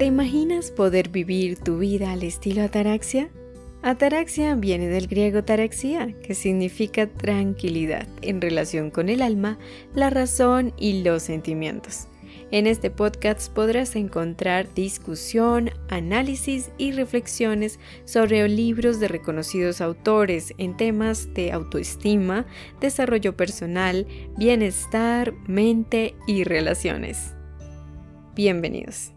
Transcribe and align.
¿Te 0.00 0.06
imaginas 0.06 0.70
poder 0.70 1.10
vivir 1.10 1.58
tu 1.58 1.76
vida 1.76 2.12
al 2.12 2.22
estilo 2.22 2.62
ataraxia? 2.62 3.28
Ataraxia 3.82 4.54
viene 4.54 4.88
del 4.88 5.08
griego 5.08 5.44
taraxia, 5.44 6.14
que 6.22 6.34
significa 6.34 7.06
tranquilidad 7.06 8.08
en 8.22 8.40
relación 8.40 8.90
con 8.90 9.10
el 9.10 9.20
alma, 9.20 9.58
la 9.94 10.08
razón 10.08 10.72
y 10.78 11.02
los 11.02 11.24
sentimientos. 11.24 12.06
En 12.50 12.66
este 12.66 12.90
podcast 12.90 13.52
podrás 13.52 13.94
encontrar 13.94 14.72
discusión, 14.72 15.68
análisis 15.90 16.70
y 16.78 16.92
reflexiones 16.92 17.78
sobre 18.06 18.48
libros 18.48 19.00
de 19.00 19.08
reconocidos 19.08 19.82
autores 19.82 20.54
en 20.56 20.78
temas 20.78 21.34
de 21.34 21.52
autoestima, 21.52 22.46
desarrollo 22.80 23.36
personal, 23.36 24.06
bienestar, 24.38 25.34
mente 25.46 26.14
y 26.26 26.44
relaciones. 26.44 27.34
Bienvenidos. 28.34 29.12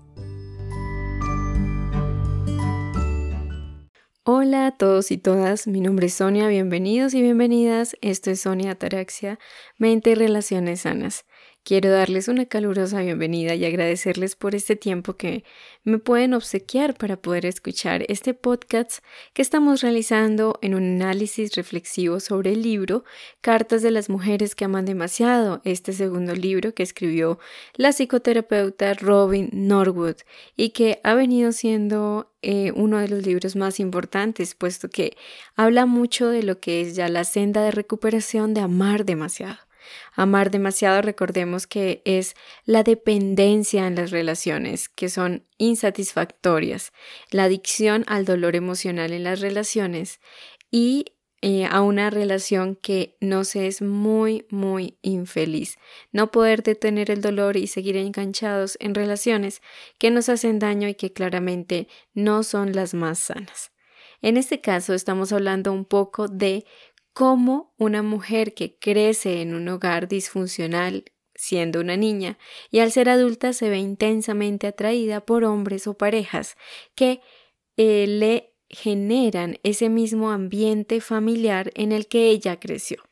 Hola 4.26 4.68
a 4.68 4.72
todos 4.72 5.12
y 5.12 5.18
todas, 5.18 5.68
mi 5.68 5.82
nombre 5.82 6.05
es 6.08 6.13
Sonia, 6.13 6.48
bienvenidos 6.48 7.14
y 7.14 7.22
bienvenidas. 7.22 7.98
Esto 8.00 8.31
es 8.31 8.40
Sonia 8.40 8.72
Ataraxia, 8.72 9.38
Mente 9.77 10.12
y 10.12 10.16
Relaciones 10.16 10.80
Sanas. 10.80 11.26
Quiero 11.66 11.90
darles 11.91 12.27
una 12.27 12.45
calurosa 12.45 13.02
bienvenida 13.02 13.55
y 13.55 13.63
agradecerles 13.63 14.35
por 14.35 14.53
este 14.53 14.76
tiempo 14.76 15.16
que 15.16 15.45
me 15.86 15.98
pueden 15.98 16.34
obsequiar 16.34 16.94
para 16.94 17.16
poder 17.16 17.45
escuchar 17.45 18.03
este 18.09 18.34
podcast 18.34 19.02
que 19.31 19.41
estamos 19.41 19.80
realizando 19.81 20.59
en 20.62 20.76
un 20.76 20.84
análisis 21.02 21.55
reflexivo 21.55 22.20
sobre 22.20 22.52
el 22.52 22.63
libro 22.63 23.05
Cartas 23.39 23.81
de 23.81 23.91
las 23.91 24.09
Mujeres 24.09 24.55
que 24.55 24.66
Aman 24.66 24.84
Demasiado, 24.84 25.62
este 25.63 25.94
segundo 25.94 26.36
libro 26.36 26.73
que 26.73 26.84
escribió 26.84 27.39
la 27.75 27.94
psicoterapeuta 27.94 28.94
Robin 28.95 29.50
Norwood 29.53 30.17
y 30.58 30.72
que 30.72 31.00
ha 31.05 31.14
venido 31.14 31.53
siendo 31.53 32.30
eh, 32.42 32.73
uno 32.75 32.98
de 32.98 33.08
los 33.08 33.25
libros 33.25 33.55
más 33.55 33.80
importantes, 33.80 34.53
puesto 34.53 34.89
que 34.89 35.16
habla 35.55 35.86
mucho 35.86 36.27
de 36.27 36.44
lo 36.44 36.59
que 36.59 36.81
es 36.81 36.98
ya 36.98 37.08
la 37.08 37.23
senda 37.23 37.64
de 37.64 37.72
recuperación 37.72 38.53
de 38.53 38.59
amar 38.59 39.05
demasiado. 39.05 39.59
Amar 40.16 40.52
demasiado, 40.52 41.02
recordemos 41.02 41.67
que 41.67 42.02
es 42.06 42.36
la 42.66 42.84
dependencia 42.84 43.88
en 43.88 43.95
las 43.95 44.12
relaciones 44.12 44.89
que 44.89 45.09
son 45.09 45.45
insatisfactorias, 45.58 46.92
la 47.31 47.45
adicción 47.45 48.04
al 48.08 48.26
dolor 48.26 48.56
emocional 48.56 49.14
en 49.14 49.23
las 49.23 49.42
relaciones 49.42 50.20
y 50.72 51.06
eh, 51.45 51.66
a 51.66 51.81
una 51.81 52.09
relación 52.09 52.78
que 52.78 53.17
nos 53.20 53.58
es 53.58 53.81
muy, 53.81 54.48
muy 54.50 54.98
infeliz. 55.02 55.78
No 56.14 56.31
poder 56.31 56.64
detener 56.64 57.11
el 57.11 57.20
dolor 57.20 57.58
y 57.58 57.67
seguir 57.67 57.98
enganchados 57.98 58.78
en 58.80 58.95
relaciones 58.95 59.61
que 59.98 60.09
nos 60.09 60.30
hacen 60.30 60.59
daño 60.59 60.88
y 60.88 60.95
que 60.95 61.11
claramente 61.11 61.89
no 62.14 62.44
son 62.44 62.72
las 62.72 62.94
más 62.94 63.20
sanas. 63.20 63.73
En 64.22 64.38
este 64.38 64.61
caso 64.61 64.94
estamos 64.94 65.34
hablando 65.34 65.73
un 65.73 65.84
poco 65.84 66.30
de 66.30 66.66
cómo 67.14 67.73
una 67.78 68.02
mujer 68.02 68.53
que 68.53 68.78
crece 68.78 69.42
en 69.42 69.53
un 69.53 69.69
hogar 69.69 70.08
disfuncional 70.08 71.06
siendo 71.36 71.80
una 71.80 71.97
niña 71.97 72.38
y 72.70 72.80
al 72.80 72.92
ser 72.92 73.09
adulta 73.09 73.53
se 73.53 73.70
ve 73.70 73.80
intensamente 73.80 74.67
atraída 74.67 75.25
por 75.25 75.44
hombres 75.44 75.88
o 75.88 75.95
parejas 75.95 76.58
que 76.95 77.22
eh, 77.78 78.05
le 78.08 78.53
generan 78.70 79.59
ese 79.64 79.89
mismo 79.89 80.31
ambiente 80.31 81.02
familiar 81.02 81.72
en 81.75 81.92
el 81.92 82.08
que 82.08 82.30
ella 82.30 82.59
creció, 82.59 83.03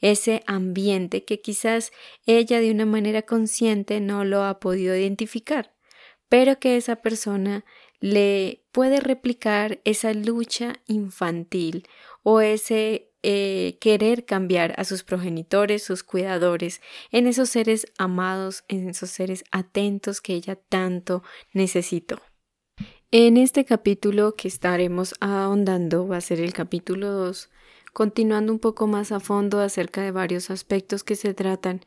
ese 0.00 0.42
ambiente 0.46 1.24
que 1.24 1.40
quizás 1.40 1.92
ella 2.26 2.60
de 2.60 2.70
una 2.70 2.86
manera 2.86 3.22
consciente 3.22 4.00
no 4.00 4.24
lo 4.24 4.42
ha 4.42 4.60
podido 4.60 4.94
identificar, 4.94 5.74
pero 6.28 6.58
que 6.58 6.76
esa 6.76 6.96
persona 6.96 7.64
le 8.00 8.64
puede 8.72 9.00
replicar 9.00 9.80
esa 9.84 10.12
lucha 10.12 10.82
infantil 10.86 11.88
o 12.22 12.40
ese 12.40 13.12
eh, 13.28 13.76
querer 13.80 14.24
cambiar 14.24 14.72
a 14.78 14.84
sus 14.84 15.02
progenitores, 15.02 15.82
sus 15.82 16.04
cuidadores, 16.04 16.80
en 17.10 17.26
esos 17.26 17.48
seres 17.48 17.92
amados, 17.98 18.62
en 18.68 18.88
esos 18.88 19.10
seres 19.10 19.42
atentos 19.50 20.20
que 20.20 20.34
ella 20.34 20.54
tanto 20.54 21.24
necesitó. 21.52 22.22
En 23.10 23.36
este 23.36 23.64
capítulo 23.64 24.36
que 24.36 24.46
estaremos 24.46 25.16
ahondando 25.18 26.06
va 26.06 26.18
a 26.18 26.20
ser 26.20 26.38
el 26.38 26.52
capítulo 26.52 27.10
2, 27.10 27.50
continuando 27.92 28.52
un 28.52 28.60
poco 28.60 28.86
más 28.86 29.10
a 29.10 29.18
fondo 29.18 29.58
acerca 29.58 30.02
de 30.02 30.12
varios 30.12 30.48
aspectos 30.48 31.02
que 31.02 31.16
se 31.16 31.34
tratan. 31.34 31.80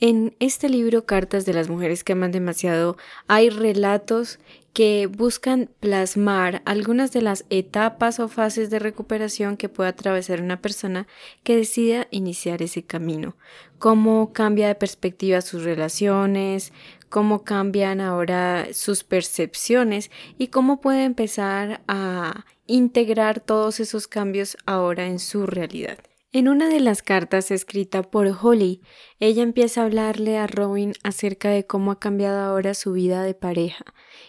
En 0.00 0.36
este 0.38 0.68
libro, 0.68 1.06
Cartas 1.06 1.44
de 1.44 1.52
las 1.52 1.68
Mujeres 1.68 2.04
que 2.04 2.12
aman 2.12 2.30
demasiado, 2.30 2.96
hay 3.26 3.50
relatos 3.50 4.38
que 4.72 5.08
buscan 5.08 5.70
plasmar 5.80 6.62
algunas 6.66 7.10
de 7.10 7.20
las 7.20 7.44
etapas 7.50 8.20
o 8.20 8.28
fases 8.28 8.70
de 8.70 8.78
recuperación 8.78 9.56
que 9.56 9.68
puede 9.68 9.88
atravesar 9.88 10.40
una 10.40 10.62
persona 10.62 11.08
que 11.42 11.56
decida 11.56 12.06
iniciar 12.12 12.62
ese 12.62 12.84
camino. 12.84 13.34
Cómo 13.80 14.32
cambia 14.32 14.68
de 14.68 14.76
perspectiva 14.76 15.40
sus 15.40 15.64
relaciones, 15.64 16.72
cómo 17.08 17.42
cambian 17.42 18.00
ahora 18.00 18.68
sus 18.72 19.02
percepciones 19.02 20.12
y 20.38 20.46
cómo 20.46 20.80
puede 20.80 21.02
empezar 21.02 21.80
a 21.88 22.44
integrar 22.68 23.40
todos 23.40 23.80
esos 23.80 24.06
cambios 24.06 24.56
ahora 24.64 25.06
en 25.06 25.18
su 25.18 25.44
realidad. 25.44 25.98
En 26.38 26.46
una 26.46 26.68
de 26.68 26.78
las 26.78 27.02
cartas 27.02 27.50
escrita 27.50 28.04
por 28.04 28.28
Holly, 28.28 28.80
ella 29.18 29.42
empieza 29.42 29.80
a 29.80 29.86
hablarle 29.86 30.38
a 30.38 30.46
Robin 30.46 30.92
acerca 31.02 31.50
de 31.50 31.66
cómo 31.66 31.90
ha 31.90 31.98
cambiado 31.98 32.38
ahora 32.38 32.74
su 32.74 32.92
vida 32.92 33.24
de 33.24 33.34
pareja 33.34 33.84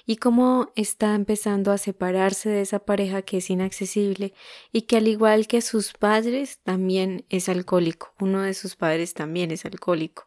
y 0.08 0.16
cómo 0.16 0.72
está 0.75 1.14
empezando 1.14 1.72
a 1.72 1.78
separarse 1.78 2.50
de 2.50 2.62
esa 2.62 2.80
pareja 2.80 3.22
que 3.22 3.38
es 3.38 3.52
inaccesible 3.52 4.34
y 4.72 4.88
que 4.88 4.98
al 4.98 5.08
igual 5.08 5.46
que 5.46 5.62
sus 5.62 5.94
padres 5.94 6.58
también 6.64 7.28
es 7.30 7.48
alcohólico, 7.48 8.12
uno 8.19 8.42
de 8.42 8.56
sus 8.56 8.75
padres 8.75 9.14
también 9.14 9.52
es 9.52 9.64
alcohólico. 9.66 10.25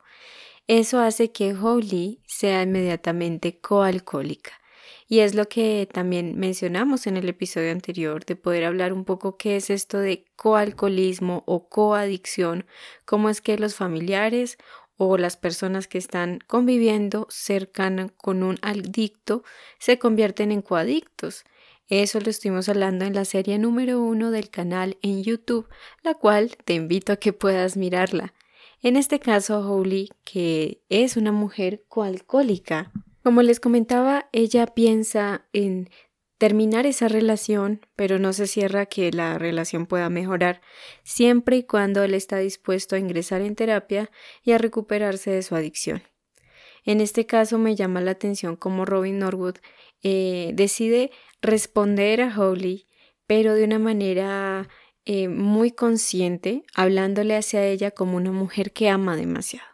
Eso 0.69 1.01
hace 1.01 1.33
que 1.33 1.53
Holly 1.53 2.21
sea 2.27 2.63
inmediatamente 2.63 3.59
coalcohólica. 3.59 4.62
Y 5.09 5.21
es 5.21 5.35
lo 5.35 5.49
que 5.49 5.89
también 5.93 6.39
mencionamos 6.39 7.07
en 7.07 7.17
el 7.17 7.29
episodio 7.29 7.73
anterior, 7.73 8.25
de 8.25 8.37
poder 8.37 8.65
hablar 8.65 8.93
un 8.93 9.05
poco 9.05 9.37
qué 9.37 9.57
es 9.57 9.71
esto 9.71 9.99
de 9.99 10.25
coalcoholismo 10.37 11.43
o 11.47 11.69
coadicción, 11.69 12.67
cómo 13.05 13.29
es 13.29 13.41
que 13.41 13.59
los 13.59 13.75
familiares 13.75 14.59
o 14.97 15.19
las 15.19 15.37
personas 15.37 15.89
que 15.89 15.99
están 15.99 16.39
conviviendo 16.47 17.27
cercana 17.29 18.09
con 18.17 18.43
un 18.43 18.59
adicto 18.63 19.43
se 19.79 19.99
convierten 19.99 20.53
en 20.53 20.63
coadictos. 20.63 21.45
Eso 21.89 22.21
lo 22.21 22.31
estuvimos 22.31 22.69
hablando 22.69 23.05
en 23.05 23.15
la 23.15 23.25
serie 23.25 23.59
número 23.59 24.01
uno 24.01 24.31
del 24.31 24.49
canal 24.49 24.97
en 25.03 25.23
YouTube, 25.23 25.69
la 26.03 26.15
cual 26.15 26.57
te 26.65 26.75
invito 26.75 27.13
a 27.13 27.17
que 27.17 27.33
puedas 27.33 27.77
mirarla. 27.77 28.33
En 28.81 28.97
este 28.97 29.21
caso, 29.21 29.61
Holly, 29.61 30.11
que 30.25 30.81
es 30.89 31.17
una 31.17 31.33
mujer 31.33 31.85
coalcohólica, 31.89 32.93
como 33.23 33.43
les 33.43 33.61
comentaba, 33.61 34.29
ella 34.33 34.67
piensa 34.67 35.47
en 35.53 35.91
terminar 36.39 36.87
esa 36.87 37.07
relación, 37.07 37.87
pero 37.95 38.19
no 38.19 38.33
se 38.33 38.49
cierra 38.49 38.87
que 38.87 39.13
la 39.13 39.39
relación 39.39 39.87
pueda 39.87 40.11
mejorar 40.11 40.61
siempre 41.05 41.59
y 41.59 41.63
cuando 41.63 42.03
él 42.03 42.15
está 42.15 42.39
dispuesto 42.39 42.97
a 42.97 42.99
ingresar 42.99 43.43
en 43.43 43.55
terapia 43.55 44.11
y 44.43 44.51
a 44.51 44.59
recuperarse 44.59 45.31
de 45.31 45.43
su 45.43 45.55
adicción. 45.55 46.03
En 46.85 47.01
este 47.01 47.27
caso 47.27 47.59
me 47.59 47.77
llama 47.77 48.01
la 48.01 48.11
atención 48.11 48.57
cómo 48.57 48.85
Robin 48.85 49.21
Norwood 49.21 49.59
eh, 50.03 50.51
decide 50.55 51.13
responder 51.41 52.21
a 52.23 52.37
Holly, 52.37 52.89
pero 53.29 53.55
de 53.55 53.63
una 53.63 53.79
manera 53.79 54.69
eh, 55.05 55.29
muy 55.29 55.71
consciente, 55.71 56.65
hablándole 56.75 57.37
hacia 57.37 57.65
ella 57.65 57.93
como 57.93 58.17
una 58.17 58.33
mujer 58.33 58.73
que 58.73 58.89
ama 58.89 59.17
demasiado. 59.17 59.72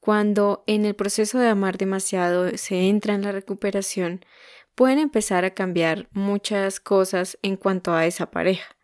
Cuando 0.00 0.64
en 0.66 0.86
el 0.86 0.94
proceso 0.94 1.38
de 1.38 1.48
amar 1.48 1.76
demasiado 1.76 2.56
se 2.56 2.88
entra 2.88 3.14
en 3.14 3.22
la 3.22 3.32
recuperación, 3.32 4.24
pueden 4.74 4.98
empezar 4.98 5.44
a 5.44 5.54
cambiar 5.54 6.08
muchas 6.10 6.80
cosas 6.80 7.38
en 7.42 7.56
cuanto 7.56 7.92
a 7.92 8.06
esa 8.06 8.30
pareja. 8.30 8.76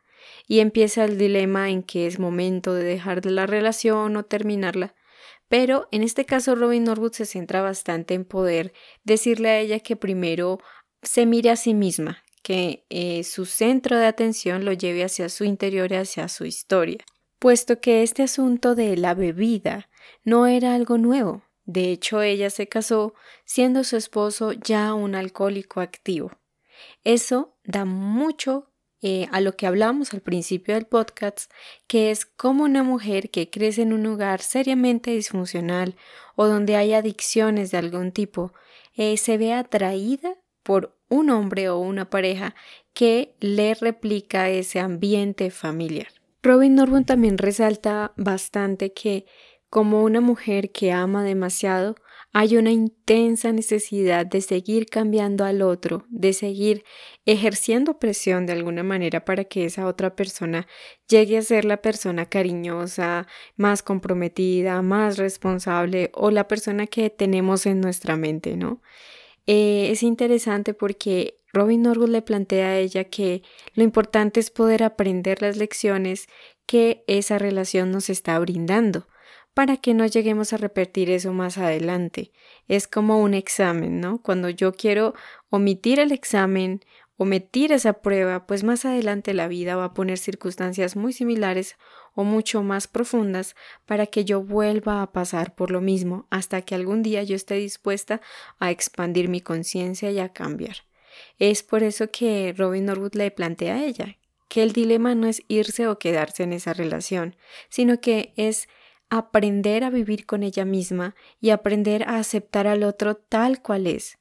Y 0.46 0.60
empieza 0.60 1.04
el 1.04 1.16
dilema 1.16 1.70
en 1.70 1.82
que 1.82 2.06
es 2.06 2.18
momento 2.18 2.74
de 2.74 2.84
dejar 2.84 3.24
la 3.24 3.46
relación 3.46 4.16
o 4.16 4.24
terminarla. 4.24 4.94
Pero 5.48 5.88
en 5.90 6.02
este 6.02 6.26
caso 6.26 6.54
Robin 6.54 6.84
Norwood 6.84 7.12
se 7.12 7.24
centra 7.24 7.62
bastante 7.62 8.14
en 8.14 8.24
poder 8.24 8.74
decirle 9.04 9.48
a 9.48 9.58
ella 9.58 9.80
que 9.80 9.96
primero 9.96 10.58
se 11.02 11.24
mire 11.24 11.50
a 11.50 11.56
sí 11.56 11.72
misma, 11.72 12.24
que 12.42 12.84
eh, 12.90 13.24
su 13.24 13.46
centro 13.46 13.96
de 13.96 14.06
atención 14.06 14.64
lo 14.64 14.72
lleve 14.72 15.02
hacia 15.02 15.28
su 15.28 15.44
interior 15.44 15.90
y 15.92 15.96
hacia 15.96 16.28
su 16.28 16.44
historia, 16.44 16.98
puesto 17.38 17.80
que 17.80 18.02
este 18.02 18.22
asunto 18.22 18.74
de 18.74 18.96
la 18.96 19.14
bebida 19.14 19.88
no 20.24 20.46
era 20.46 20.74
algo 20.74 20.98
nuevo. 20.98 21.42
De 21.64 21.90
hecho, 21.90 22.22
ella 22.22 22.50
se 22.50 22.68
casó 22.68 23.14
siendo 23.44 23.84
su 23.84 23.96
esposo 23.96 24.52
ya 24.52 24.94
un 24.94 25.14
alcohólico 25.14 25.80
activo. 25.80 26.30
Eso 27.04 27.56
da 27.64 27.84
mucho 27.84 28.70
eh, 29.02 29.28
a 29.30 29.40
lo 29.40 29.56
que 29.56 29.66
hablamos 29.66 30.14
al 30.14 30.20
principio 30.20 30.74
del 30.74 30.86
podcast, 30.86 31.50
que 31.86 32.10
es 32.10 32.24
como 32.24 32.64
una 32.64 32.82
mujer 32.82 33.30
que 33.30 33.50
crece 33.50 33.82
en 33.82 33.92
un 33.92 34.06
hogar 34.06 34.40
seriamente 34.40 35.10
disfuncional 35.10 35.96
o 36.34 36.46
donde 36.46 36.76
hay 36.76 36.94
adicciones 36.94 37.70
de 37.70 37.78
algún 37.78 38.12
tipo, 38.12 38.52
eh, 38.94 39.16
se 39.16 39.36
ve 39.38 39.52
atraída 39.52 40.36
por 40.62 40.96
un 41.08 41.30
hombre 41.30 41.68
o 41.68 41.78
una 41.78 42.10
pareja 42.10 42.54
que 42.94 43.36
le 43.40 43.74
replica 43.74 44.48
ese 44.48 44.80
ambiente 44.80 45.50
familiar. 45.50 46.08
Robin 46.42 46.74
Norwood 46.74 47.04
también 47.04 47.38
resalta 47.38 48.12
bastante 48.16 48.92
que 48.92 49.26
como 49.70 50.02
una 50.02 50.20
mujer 50.20 50.72
que 50.72 50.92
ama 50.92 51.24
demasiado, 51.24 51.96
hay 52.38 52.58
una 52.58 52.70
intensa 52.70 53.50
necesidad 53.50 54.26
de 54.26 54.42
seguir 54.42 54.86
cambiando 54.86 55.46
al 55.46 55.62
otro, 55.62 56.04
de 56.10 56.34
seguir 56.34 56.84
ejerciendo 57.24 57.98
presión 57.98 58.44
de 58.44 58.52
alguna 58.52 58.82
manera 58.82 59.24
para 59.24 59.44
que 59.44 59.64
esa 59.64 59.86
otra 59.86 60.14
persona 60.14 60.66
llegue 61.08 61.38
a 61.38 61.42
ser 61.42 61.64
la 61.64 61.80
persona 61.80 62.26
cariñosa, 62.26 63.26
más 63.56 63.82
comprometida, 63.82 64.82
más 64.82 65.16
responsable 65.16 66.10
o 66.12 66.30
la 66.30 66.46
persona 66.46 66.86
que 66.86 67.08
tenemos 67.08 67.64
en 67.64 67.80
nuestra 67.80 68.16
mente, 68.16 68.56
¿no? 68.58 68.82
Eh, 69.46 69.88
es 69.90 70.02
interesante 70.02 70.74
porque 70.74 71.40
Robin 71.54 71.80
Norwood 71.80 72.10
le 72.10 72.20
plantea 72.20 72.68
a 72.68 72.76
ella 72.76 73.04
que 73.04 73.42
lo 73.72 73.82
importante 73.82 74.40
es 74.40 74.50
poder 74.50 74.82
aprender 74.82 75.40
las 75.40 75.56
lecciones 75.56 76.26
que 76.66 77.02
esa 77.06 77.38
relación 77.38 77.92
nos 77.92 78.10
está 78.10 78.38
brindando 78.38 79.06
para 79.56 79.78
que 79.78 79.94
no 79.94 80.04
lleguemos 80.04 80.52
a 80.52 80.58
repetir 80.58 81.08
eso 81.08 81.32
más 81.32 81.56
adelante. 81.56 82.30
Es 82.68 82.86
como 82.86 83.22
un 83.22 83.32
examen, 83.32 84.00
¿no? 84.02 84.20
Cuando 84.20 84.50
yo 84.50 84.74
quiero 84.74 85.14
omitir 85.48 85.98
el 85.98 86.12
examen, 86.12 86.84
omitir 87.16 87.72
esa 87.72 87.94
prueba, 87.94 88.46
pues 88.46 88.64
más 88.64 88.84
adelante 88.84 89.32
la 89.32 89.48
vida 89.48 89.74
va 89.74 89.86
a 89.86 89.94
poner 89.94 90.18
circunstancias 90.18 90.94
muy 90.94 91.14
similares 91.14 91.76
o 92.12 92.22
mucho 92.22 92.62
más 92.62 92.86
profundas 92.86 93.56
para 93.86 94.06
que 94.06 94.26
yo 94.26 94.42
vuelva 94.42 95.00
a 95.00 95.10
pasar 95.10 95.54
por 95.54 95.70
lo 95.70 95.80
mismo 95.80 96.26
hasta 96.28 96.60
que 96.60 96.74
algún 96.74 97.02
día 97.02 97.22
yo 97.22 97.34
esté 97.34 97.54
dispuesta 97.54 98.20
a 98.58 98.70
expandir 98.70 99.30
mi 99.30 99.40
conciencia 99.40 100.10
y 100.10 100.18
a 100.18 100.34
cambiar. 100.34 100.84
Es 101.38 101.62
por 101.62 101.82
eso 101.82 102.10
que 102.10 102.54
Robin 102.54 102.84
Norwood 102.84 103.14
le 103.14 103.30
plantea 103.30 103.76
a 103.76 103.84
ella 103.86 104.18
que 104.48 104.62
el 104.62 104.72
dilema 104.72 105.14
no 105.14 105.26
es 105.26 105.42
irse 105.48 105.88
o 105.88 105.98
quedarse 105.98 106.42
en 106.42 106.52
esa 106.52 106.72
relación, 106.72 107.36
sino 107.70 108.00
que 108.00 108.32
es 108.36 108.68
aprender 109.10 109.84
a 109.84 109.90
vivir 109.90 110.26
con 110.26 110.42
ella 110.42 110.64
misma 110.64 111.14
y 111.40 111.50
aprender 111.50 112.04
a 112.04 112.18
aceptar 112.18 112.66
al 112.66 112.82
otro 112.82 113.16
tal 113.16 113.62
cual 113.62 113.86
es. 113.86 114.18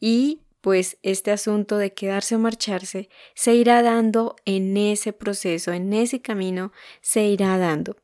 Y 0.00 0.42
pues 0.60 0.98
este 1.02 1.32
asunto 1.32 1.76
de 1.76 1.92
quedarse 1.92 2.36
o 2.36 2.38
marcharse 2.38 3.08
se 3.34 3.54
irá 3.54 3.82
dando 3.82 4.36
en 4.44 4.76
ese 4.76 5.12
proceso, 5.12 5.72
en 5.72 5.92
ese 5.92 6.22
camino, 6.22 6.72
se 7.00 7.24
irá 7.24 7.58
dando. 7.58 7.96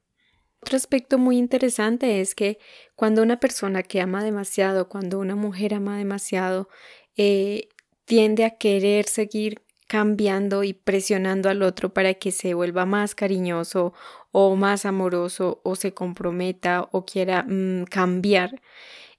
Otro 0.61 0.77
aspecto 0.77 1.19
muy 1.19 1.39
interesante 1.39 2.21
es 2.21 2.35
que 2.35 2.59
cuando 2.97 3.23
una 3.23 3.39
persona 3.39 3.85
que 3.85 4.01
ama 4.01 4.25
demasiado, 4.25 4.89
cuando 4.89 5.21
una 5.21 5.37
mujer 5.37 5.73
ama 5.73 5.97
demasiado, 5.99 6.69
eh, 7.17 7.69
tiende 8.05 8.45
a 8.45 8.57
querer 8.57 9.07
seguir 9.07 9.63
cambiando 9.88 10.62
y 10.64 10.75
presionando 10.75 11.49
al 11.50 11.62
otro 11.62 11.93
para 11.93 12.14
que 12.14 12.31
se 12.31 12.55
vuelva 12.55 12.87
más 12.87 13.14
cariñoso 13.17 13.94
o 14.31 14.55
más 14.56 14.87
amoroso 14.87 15.61
o 15.64 15.75
se 15.76 15.94
comprometa 15.94 16.88
o 16.93 17.05
quiera 17.05 17.44
mm, 17.44 17.85
cambiar, 17.87 18.61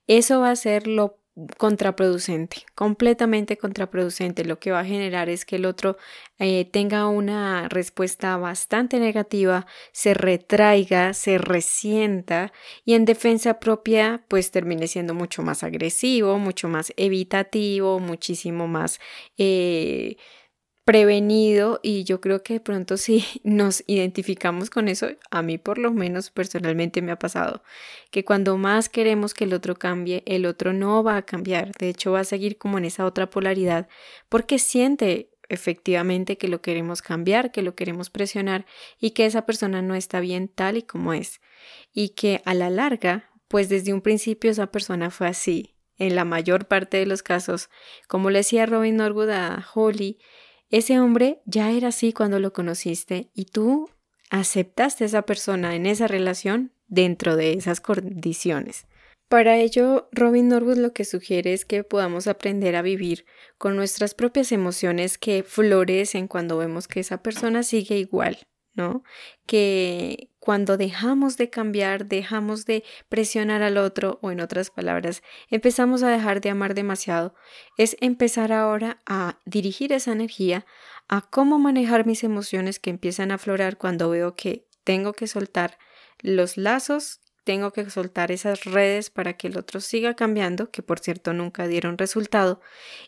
eso 0.08 0.42
va 0.42 0.52
a 0.52 0.56
ser 0.56 0.88
lo 0.88 1.20
contraproducente, 1.58 2.66
completamente 2.76 3.58
contraproducente. 3.58 4.44
Lo 4.46 4.60
que 4.60 4.72
va 4.72 4.82
a 4.82 4.86
generar 4.86 5.30
es 5.30 5.46
que 5.46 5.56
el 5.58 5.66
otro 5.66 5.98
eh, 6.38 6.66
tenga 6.66 7.08
una 7.08 7.70
respuesta 7.70 8.38
bastante 8.38 9.00
negativa, 9.00 9.66
se 9.92 10.14
retraiga, 10.14 11.14
se 11.14 11.38
resienta 11.38 12.52
y 12.86 12.94
en 12.94 13.06
defensa 13.06 13.60
propia 13.60 14.26
pues 14.28 14.52
termine 14.52 14.88
siendo 14.88 15.14
mucho 15.14 15.42
más 15.44 15.64
agresivo, 15.64 16.38
mucho 16.40 16.68
más 16.68 16.94
evitativo, 16.98 18.00
muchísimo 18.00 18.68
más... 18.68 19.00
Eh, 19.38 20.18
prevenido 20.90 21.80
y 21.84 22.04
yo 22.04 22.20
creo 22.20 22.42
que 22.42 22.54
de 22.54 22.60
pronto 22.62 22.98
si 22.98 23.24
nos 23.44 23.84
identificamos 23.86 24.72
con 24.72 24.88
eso, 24.88 25.10
a 25.30 25.44
mí 25.44 25.60
por 25.60 25.78
lo 25.78 25.92
menos 25.94 26.32
personalmente 26.32 27.04
me 27.04 27.12
ha 27.12 27.20
pasado, 27.20 27.62
que 28.10 28.26
cuando 28.26 28.58
más 28.58 28.90
queremos 28.90 29.36
que 29.36 29.44
el 29.44 29.54
otro 29.54 29.76
cambie, 29.76 30.24
el 30.26 30.48
otro 30.48 30.74
no 30.74 31.04
va 31.04 31.18
a 31.18 31.22
cambiar, 31.22 31.74
de 31.74 31.90
hecho 31.90 32.14
va 32.14 32.22
a 32.22 32.24
seguir 32.24 32.58
como 32.58 32.80
en 32.80 32.86
esa 32.86 33.06
otra 33.06 33.30
polaridad 33.30 33.88
porque 34.30 34.58
siente 34.58 35.30
efectivamente 35.48 36.40
que 36.40 36.48
lo 36.48 36.64
queremos 36.64 37.04
cambiar, 37.04 37.52
que 37.52 37.62
lo 37.62 37.76
queremos 37.76 38.10
presionar 38.10 38.66
y 39.00 39.12
que 39.12 39.28
esa 39.28 39.46
persona 39.46 39.84
no 39.84 39.94
está 39.94 40.20
bien 40.22 40.48
tal 40.48 40.78
y 40.78 40.82
como 40.82 41.14
es 41.14 41.40
y 41.94 42.10
que 42.10 42.42
a 42.46 42.56
la 42.56 42.72
larga, 42.72 43.30
pues 43.48 43.70
desde 43.70 43.94
un 43.94 44.02
principio 44.02 44.50
esa 44.50 44.72
persona 44.72 45.12
fue 45.12 45.28
así. 45.28 45.76
En 46.00 46.16
la 46.16 46.24
mayor 46.24 46.66
parte 46.66 46.98
de 46.98 47.06
los 47.06 47.22
casos, 47.22 47.70
como 48.08 48.30
le 48.30 48.40
decía 48.40 48.66
Robin 48.66 48.96
Norwood 48.96 49.32
a 49.32 49.68
Holly, 49.76 50.18
ese 50.70 51.00
hombre 51.00 51.42
ya 51.46 51.72
era 51.72 51.90
así 51.90 52.14
cuando 52.14 52.40
lo 52.40 52.54
conociste 52.54 53.30
y 53.34 53.46
tú 53.46 53.90
aceptaste 54.30 55.04
a 55.04 55.08
esa 55.08 55.22
persona 55.24 55.76
en 55.76 55.86
esa 55.86 56.08
relación 56.08 56.72
dentro 56.88 57.36
de 57.36 57.54
esas 57.54 57.82
condiciones. 57.82 58.86
Para 59.30 59.58
ello, 59.58 60.10
Robin 60.12 60.48
Norwood 60.48 60.78
lo 60.78 60.92
que 60.92 61.06
sugiere 61.06 61.54
es 61.54 61.64
que 61.64 61.84
podamos 61.84 62.28
aprender 62.28 62.76
a 62.76 62.82
vivir 62.82 63.26
con 63.60 63.76
nuestras 63.76 64.16
propias 64.16 64.52
emociones 64.52 65.20
que 65.20 65.44
florecen 65.44 66.28
cuando 66.28 66.58
vemos 66.58 66.88
que 66.88 67.00
esa 67.00 67.22
persona 67.22 67.62
sigue 67.62 68.00
igual, 68.00 68.40
Que 69.46 70.30
cuando 70.40 70.78
dejamos 70.78 71.38
de 71.38 71.50
cambiar, 71.50 72.06
dejamos 72.06 72.66
de 72.66 72.84
presionar 73.10 73.62
al 73.62 73.78
otro, 73.78 74.20
o 74.22 74.32
en 74.32 74.40
otras 74.40 74.70
palabras, 74.70 75.22
empezamos 75.50 76.04
a 76.04 76.10
dejar 76.10 76.42
de 76.42 76.50
amar 76.50 76.74
demasiado, 76.74 77.36
es 77.78 77.98
empezar 78.00 78.52
ahora 78.52 79.00
a 79.06 79.40
dirigir 79.46 79.94
esa 79.94 80.12
energía 80.12 80.66
a 81.08 81.22
cómo 81.22 81.60
manejar 81.60 82.06
mis 82.06 82.24
emociones 82.24 82.80
que 82.80 82.90
empiezan 82.90 83.32
a 83.32 83.36
aflorar 83.36 83.78
cuando 83.78 84.10
veo 84.10 84.36
que 84.36 84.66
tengo 84.84 85.14
que 85.14 85.28
soltar 85.28 85.78
los 86.22 86.58
lazos, 86.58 87.22
tengo 87.44 87.72
que 87.72 87.90
soltar 87.90 88.32
esas 88.32 88.64
redes 88.64 89.10
para 89.10 89.34
que 89.34 89.48
el 89.48 89.58
otro 89.58 89.80
siga 89.80 90.14
cambiando, 90.16 90.70
que 90.70 90.84
por 90.84 91.00
cierto 91.00 91.34
nunca 91.34 91.68
dieron 91.68 91.98
resultado, 91.98 92.62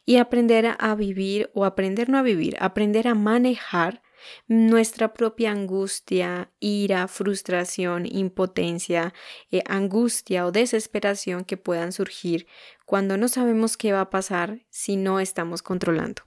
y 0.06 0.18
aprender 0.18 0.76
a 0.80 0.96
vivir 0.96 1.52
o 1.54 1.64
aprender 1.66 2.10
no 2.10 2.18
a 2.18 2.24
vivir, 2.24 2.58
aprender 2.60 3.08
a 3.08 3.14
manejar 3.14 4.02
nuestra 4.48 5.14
propia 5.14 5.52
angustia, 5.52 6.52
ira, 6.60 7.08
frustración, 7.08 8.06
impotencia, 8.06 9.14
eh, 9.52 9.64
angustia 9.68 10.46
o 10.46 10.52
desesperación 10.52 11.46
que 11.46 11.58
puedan 11.58 11.92
surgir 11.92 12.48
cuando 12.86 13.18
no 13.18 13.28
sabemos 13.28 13.78
qué 13.78 13.94
va 13.94 14.02
a 14.02 14.10
pasar 14.10 14.66
si 14.70 14.98
no 14.98 15.20
estamos 15.20 15.62
controlando. 15.62 16.24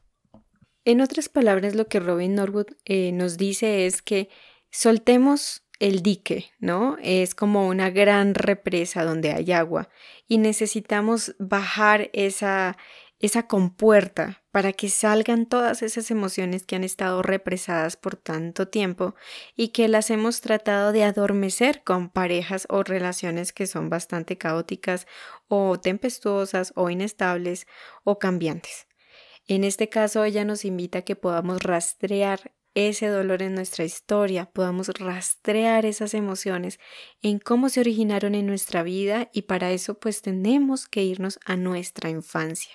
En 0.85 1.01
otras 1.01 1.29
palabras, 1.29 1.75
lo 1.75 1.87
que 1.87 2.01
Robin 2.01 2.35
Norwood 2.35 2.67
eh, 2.85 3.13
nos 3.13 3.39
dice 3.39 3.87
es 3.87 4.03
que 4.03 4.29
soltemos 4.71 5.65
el 5.79 6.03
dique, 6.03 6.53
¿no? 6.59 6.97
Es 7.03 7.35
como 7.35 7.69
una 7.69 7.91
gran 7.91 8.35
represa 8.35 9.05
donde 9.05 9.33
hay 9.33 9.53
agua 9.53 9.89
y 10.29 10.39
necesitamos 10.39 11.35
bajar 11.39 12.11
esa, 12.13 12.77
esa 13.19 13.47
compuerta 13.47 14.44
para 14.55 14.73
que 14.73 14.89
salgan 14.89 15.47
todas 15.47 15.83
esas 15.83 16.13
emociones 16.13 16.65
que 16.65 16.77
han 16.77 16.85
estado 16.85 17.23
represadas 17.23 17.97
por 17.97 18.15
tanto 18.15 18.69
tiempo 18.69 19.17
y 19.57 19.71
que 19.71 19.89
las 19.89 20.11
hemos 20.11 20.43
tratado 20.43 20.93
de 20.93 21.03
adormecer 21.03 21.83
con 21.83 22.09
parejas 22.09 22.69
o 22.71 22.85
relaciones 22.85 23.53
que 23.53 23.67
son 23.67 23.91
bastante 23.91 24.39
caóticas 24.39 25.09
o 25.49 25.81
tempestuosas 25.81 26.73
o 26.77 26.89
inestables 26.89 27.67
o 28.05 28.21
cambiantes. 28.21 28.87
En 29.49 29.65
este 29.65 29.89
caso 29.89 30.23
ella 30.23 30.45
nos 30.45 30.65
invita 30.65 31.01
a 31.01 31.03
que 31.03 31.17
podamos 31.17 31.61
rastrear 31.61 32.53
ese 32.75 33.09
dolor 33.09 33.43
en 33.43 33.57
nuestra 33.57 33.85
historia, 33.85 34.53
podamos 34.53 34.89
rastrear 34.89 35.85
esas 35.85 36.15
emociones 36.15 36.79
en 37.23 37.41
cómo 37.41 37.71
se 37.71 37.81
originaron 37.81 38.37
en 38.37 38.47
nuestra 38.47 38.85
vida 38.85 39.31
y 39.33 39.43
para 39.43 39.73
eso 39.73 39.99
pues 39.99 40.23
tenemos 40.23 40.87
que 40.87 41.03
irnos 41.03 41.41
a 41.45 41.57
nuestra 41.57 42.09
infancia, 42.09 42.73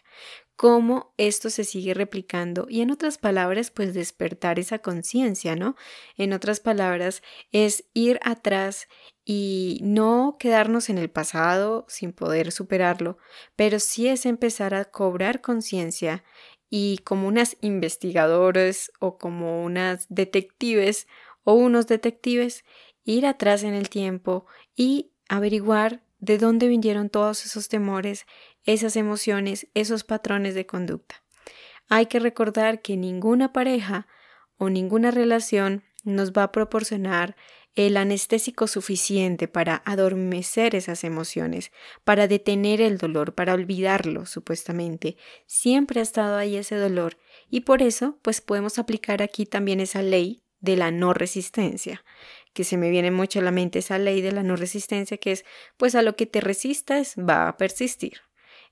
cómo 0.60 1.14
esto 1.16 1.50
se 1.50 1.64
sigue 1.64 1.94
replicando 1.94 2.68
y 2.70 2.82
en 2.82 2.92
otras 2.92 3.18
palabras 3.18 3.72
pues 3.72 3.94
despertar 3.94 4.60
esa 4.60 4.80
conciencia, 4.80 5.56
¿no? 5.56 5.78
En 6.18 6.34
otras 6.34 6.60
palabras 6.60 7.24
es 7.54 7.86
ir 7.94 8.20
atrás 8.24 8.90
y 9.24 9.80
no 9.84 10.36
quedarnos 10.38 10.90
en 10.90 10.98
el 10.98 11.10
pasado 11.10 11.86
sin 11.88 12.12
poder 12.12 12.52
superarlo, 12.52 13.18
pero 13.56 13.80
sí 13.80 14.10
es 14.10 14.26
empezar 14.26 14.74
a 14.74 14.84
cobrar 14.84 15.40
conciencia 15.40 16.26
y 16.70 16.98
como 17.06 17.30
unas 17.30 17.56
investigadores 17.62 18.92
o 19.00 19.18
como 19.18 19.64
unas 19.64 20.08
detectives 20.10 21.08
o 21.46 21.54
unos 21.54 21.88
detectives 21.88 22.66
ir 23.06 23.26
atrás 23.26 23.64
en 23.64 23.76
el 23.76 23.88
tiempo 23.88 24.46
y 24.76 25.14
averiguar 25.30 26.04
de 26.20 26.38
dónde 26.38 26.68
vinieron 26.68 27.10
todos 27.10 27.46
esos 27.46 27.68
temores, 27.70 28.26
esas 28.64 28.96
emociones, 28.96 29.68
esos 29.74 30.04
patrones 30.04 30.56
de 30.56 30.66
conducta. 30.66 31.24
Hay 31.88 32.06
que 32.06 32.20
recordar 32.20 32.82
que 32.82 32.98
ninguna 32.98 33.52
pareja 33.52 34.08
o 34.58 34.70
ninguna 34.70 35.12
relación 35.12 35.84
nos 36.04 36.32
va 36.32 36.44
a 36.44 36.52
proporcionar 36.52 37.36
el 37.76 37.98
anestésico 37.98 38.68
suficiente 38.68 39.48
para 39.48 39.82
adormecer 39.86 40.76
esas 40.76 41.04
emociones, 41.04 41.72
para 42.04 42.28
detener 42.28 42.82
el 42.82 42.98
dolor, 42.98 43.36
para 43.36 43.54
olvidarlo, 43.54 44.26
supuestamente. 44.26 45.18
Siempre 45.46 46.00
ha 46.00 46.04
estado 46.04 46.36
ahí 46.36 46.58
ese 46.58 46.76
dolor 46.76 47.18
y 47.50 47.62
por 47.62 47.82
eso, 47.82 48.20
pues 48.22 48.42
podemos 48.42 48.80
aplicar 48.80 49.22
aquí 49.22 49.46
también 49.46 49.80
esa 49.80 50.02
ley 50.02 50.44
de 50.60 50.76
la 50.76 50.92
no 50.92 51.14
resistencia, 51.14 52.04
que 52.54 52.64
se 52.64 52.78
me 52.78 52.90
viene 52.90 53.12
mucho 53.12 53.40
a 53.40 53.44
la 53.44 53.52
mente 53.52 53.80
esa 53.80 53.98
ley 53.98 54.22
de 54.22 54.32
la 54.32 54.44
no 54.44 54.56
resistencia, 54.56 55.18
que 55.18 55.32
es, 55.32 55.46
pues 55.78 55.96
a 55.96 56.02
lo 56.02 56.16
que 56.16 56.26
te 56.26 56.42
resistas 56.42 57.16
va 57.18 57.48
a 57.48 57.58
persistir. 57.58 58.22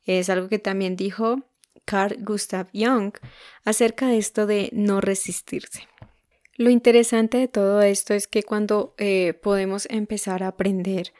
Es 0.05 0.29
algo 0.29 0.49
que 0.49 0.59
también 0.59 0.95
dijo 0.95 1.43
Carl 1.85 2.17
Gustav 2.19 2.67
Jung 2.73 3.13
acerca 3.63 4.07
de 4.07 4.17
esto 4.17 4.45
de 4.45 4.69
no 4.73 5.01
resistirse. 5.01 5.87
Lo 6.55 6.69
interesante 6.69 7.37
de 7.37 7.47
todo 7.47 7.81
esto 7.81 8.13
es 8.13 8.27
que 8.27 8.43
cuando 8.43 8.95
eh, 8.97 9.33
podemos 9.41 9.87
empezar 9.91 10.41
a 10.41 10.47
aprender 10.47 11.13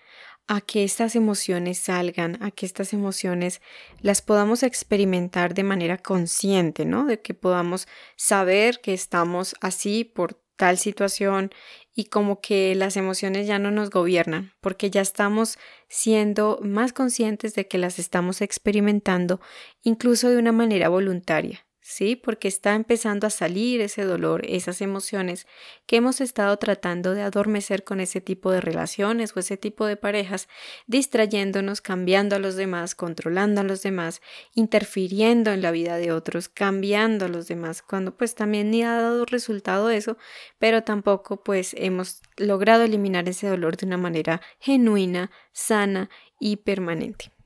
a 0.48 0.62
que 0.62 0.84
estas 0.84 1.16
emociones 1.16 1.78
salgan, 1.78 2.42
a 2.42 2.52
que 2.52 2.66
estas 2.66 2.94
emociones 2.94 3.62
las 4.02 4.22
podamos 4.22 4.64
experimentar 4.64 5.54
de 5.54 5.64
manera 5.64 5.98
consciente, 5.98 6.86
¿no? 6.86 7.06
De 7.06 7.22
que 7.22 7.34
podamos 7.34 7.88
saber 8.16 8.80
que 8.82 8.94
estamos 8.94 9.56
así 9.62 10.06
por 10.06 10.42
tal 10.56 10.78
situación 10.78 11.52
y 11.98 12.06
como 12.06 12.42
que 12.42 12.75
las 12.75 12.96
emociones 12.96 13.48
ya 13.48 13.58
no 13.58 13.72
nos 13.72 13.89
gobiernan, 13.89 14.54
porque 14.62 14.92
ya 14.92 15.01
estamos 15.01 15.58
siendo 15.89 16.60
más 16.62 16.94
conscientes 16.94 17.56
de 17.56 17.68
que 17.68 17.80
las 17.80 17.98
estamos 17.98 18.42
experimentando, 18.42 19.42
incluso 19.82 20.30
de 20.30 20.38
una 20.38 20.51
manera 20.51 20.89
voluntaria. 20.89 21.67
¿Sí? 21.88 22.17
Porque 22.17 22.50
está 22.50 22.75
empezando 22.75 23.27
a 23.27 23.29
salir 23.29 23.79
ese 23.79 24.03
dolor, 24.03 24.46
esas 24.46 24.82
emociones 24.82 25.48
que 25.86 25.96
hemos 25.96 26.20
estado 26.20 26.58
tratando 26.58 27.13
de 27.13 27.22
adormecer 27.22 27.86
con 27.86 28.01
ese 28.01 28.20
tipo 28.20 28.51
de 28.51 28.60
relaciones 28.60 29.32
o 29.36 29.39
ese 29.39 29.56
tipo 29.56 29.86
de 29.86 29.96
parejas, 29.96 30.50
distrayéndonos, 30.88 31.79
cambiando 31.79 32.36
a 32.36 32.39
los 32.39 32.58
demás, 32.58 32.94
controlando 32.94 33.62
a 33.62 33.63
los 33.63 33.84
demás, 33.84 34.22
interfiriendo 34.53 35.51
en 35.51 35.62
la 35.62 35.72
vida 35.72 35.96
de 35.96 36.12
otros, 36.12 36.50
cambiando 36.50 37.25
a 37.25 37.29
los 37.29 37.48
demás, 37.48 37.82
cuando 37.82 38.17
pues 38.17 38.36
también 38.36 38.70
ni 38.70 38.84
ha 38.84 39.00
dado 39.00 39.24
resultado 39.24 39.89
eso, 39.89 40.17
pero 40.60 40.84
tampoco 40.84 41.41
pues 41.41 41.74
hemos 41.77 42.22
logrado 42.36 42.84
eliminar 42.84 43.29
ese 43.29 43.48
dolor 43.48 43.77
de 43.77 43.86
una 43.86 43.98
manera 43.98 44.41
genuina, 44.60 45.32
sana 45.53 46.10
y 46.38 46.58
permanente. 46.58 47.37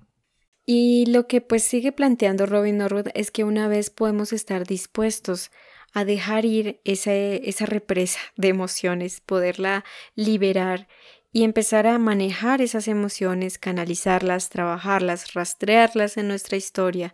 Y 0.65 1.05
lo 1.07 1.27
que 1.27 1.41
pues 1.41 1.63
sigue 1.63 1.91
planteando 1.91 2.45
Robin 2.45 2.77
Norwood 2.77 3.07
es 3.13 3.31
que 3.31 3.43
una 3.43 3.67
vez 3.67 3.89
podemos 3.89 4.31
estar 4.33 4.65
dispuestos 4.65 5.51
a 5.93 6.05
dejar 6.05 6.45
ir 6.45 6.79
esa, 6.85 7.13
esa 7.13 7.65
represa 7.65 8.19
de 8.37 8.49
emociones, 8.49 9.21
poderla 9.21 9.83
liberar 10.15 10.87
y 11.33 11.43
empezar 11.43 11.87
a 11.87 11.97
manejar 11.97 12.61
esas 12.61 12.87
emociones, 12.87 13.57
canalizarlas, 13.57 14.49
trabajarlas, 14.49 15.33
rastrearlas 15.33 16.17
en 16.17 16.27
nuestra 16.27 16.57
historia, 16.57 17.13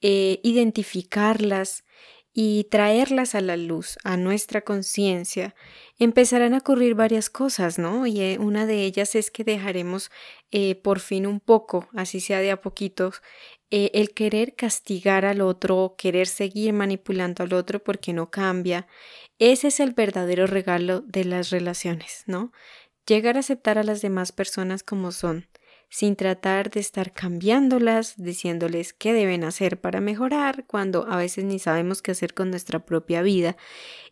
eh, 0.00 0.40
identificarlas 0.42 1.84
y 2.32 2.64
traerlas 2.70 3.34
a 3.34 3.40
la 3.40 3.56
luz, 3.56 3.98
a 4.04 4.16
nuestra 4.16 4.62
conciencia, 4.62 5.54
empezarán 5.98 6.54
a 6.54 6.58
ocurrir 6.58 6.94
varias 6.94 7.28
cosas, 7.28 7.78
¿no? 7.78 8.06
Y 8.06 8.20
eh, 8.20 8.38
una 8.38 8.66
de 8.66 8.84
ellas 8.84 9.14
es 9.14 9.30
que 9.30 9.42
dejaremos 9.42 10.10
eh, 10.52 10.76
por 10.76 11.00
fin 11.00 11.26
un 11.26 11.40
poco, 11.40 11.88
así 11.94 12.20
sea 12.20 12.40
de 12.40 12.52
a 12.52 12.60
poquitos, 12.60 13.22
eh, 13.72 13.90
el 13.94 14.14
querer 14.14 14.54
castigar 14.54 15.24
al 15.24 15.40
otro, 15.40 15.94
querer 15.98 16.26
seguir 16.26 16.72
manipulando 16.72 17.42
al 17.42 17.52
otro 17.52 17.82
porque 17.82 18.12
no 18.12 18.30
cambia. 18.30 18.86
Ese 19.38 19.68
es 19.68 19.80
el 19.80 19.92
verdadero 19.92 20.46
regalo 20.46 21.00
de 21.00 21.24
las 21.24 21.50
relaciones, 21.50 22.24
¿no? 22.26 22.52
Llegar 23.06 23.36
a 23.36 23.40
aceptar 23.40 23.78
a 23.78 23.82
las 23.84 24.02
demás 24.02 24.30
personas 24.30 24.82
como 24.82 25.10
son, 25.10 25.48
sin 25.90 26.14
tratar 26.14 26.70
de 26.70 26.78
estar 26.78 27.12
cambiándolas, 27.12 28.14
diciéndoles 28.16 28.92
qué 28.92 29.12
deben 29.12 29.42
hacer 29.42 29.80
para 29.80 30.00
mejorar, 30.00 30.64
cuando 30.66 31.04
a 31.08 31.16
veces 31.16 31.44
ni 31.44 31.58
sabemos 31.58 32.00
qué 32.00 32.12
hacer 32.12 32.32
con 32.32 32.50
nuestra 32.50 32.78
propia 32.78 33.22
vida, 33.22 33.56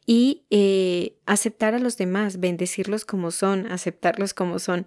y 0.05 0.43
eh, 0.51 1.15
aceptar 1.25 1.75
a 1.75 1.79
los 1.79 1.97
demás, 1.97 2.41
bendecirlos 2.41 3.05
como 3.05 3.31
son, 3.31 3.71
aceptarlos 3.71 4.35
como 4.35 4.59
son, 4.59 4.87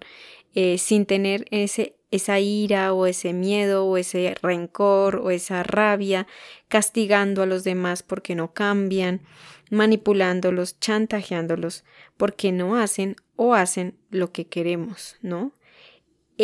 eh, 0.54 0.76
sin 0.76 1.06
tener 1.06 1.46
ese, 1.50 1.96
esa 2.10 2.40
ira 2.40 2.92
o 2.92 3.06
ese 3.06 3.32
miedo 3.32 3.86
o 3.86 3.96
ese 3.96 4.34
rencor 4.42 5.16
o 5.16 5.30
esa 5.30 5.62
rabia, 5.62 6.26
castigando 6.68 7.42
a 7.42 7.46
los 7.46 7.64
demás 7.64 8.02
porque 8.02 8.34
no 8.34 8.52
cambian, 8.52 9.22
manipulándolos, 9.70 10.78
chantajeándolos 10.78 11.84
porque 12.18 12.52
no 12.52 12.76
hacen 12.76 13.16
o 13.36 13.54
hacen 13.54 13.94
lo 14.10 14.30
que 14.30 14.46
queremos, 14.46 15.16
¿no? 15.22 15.52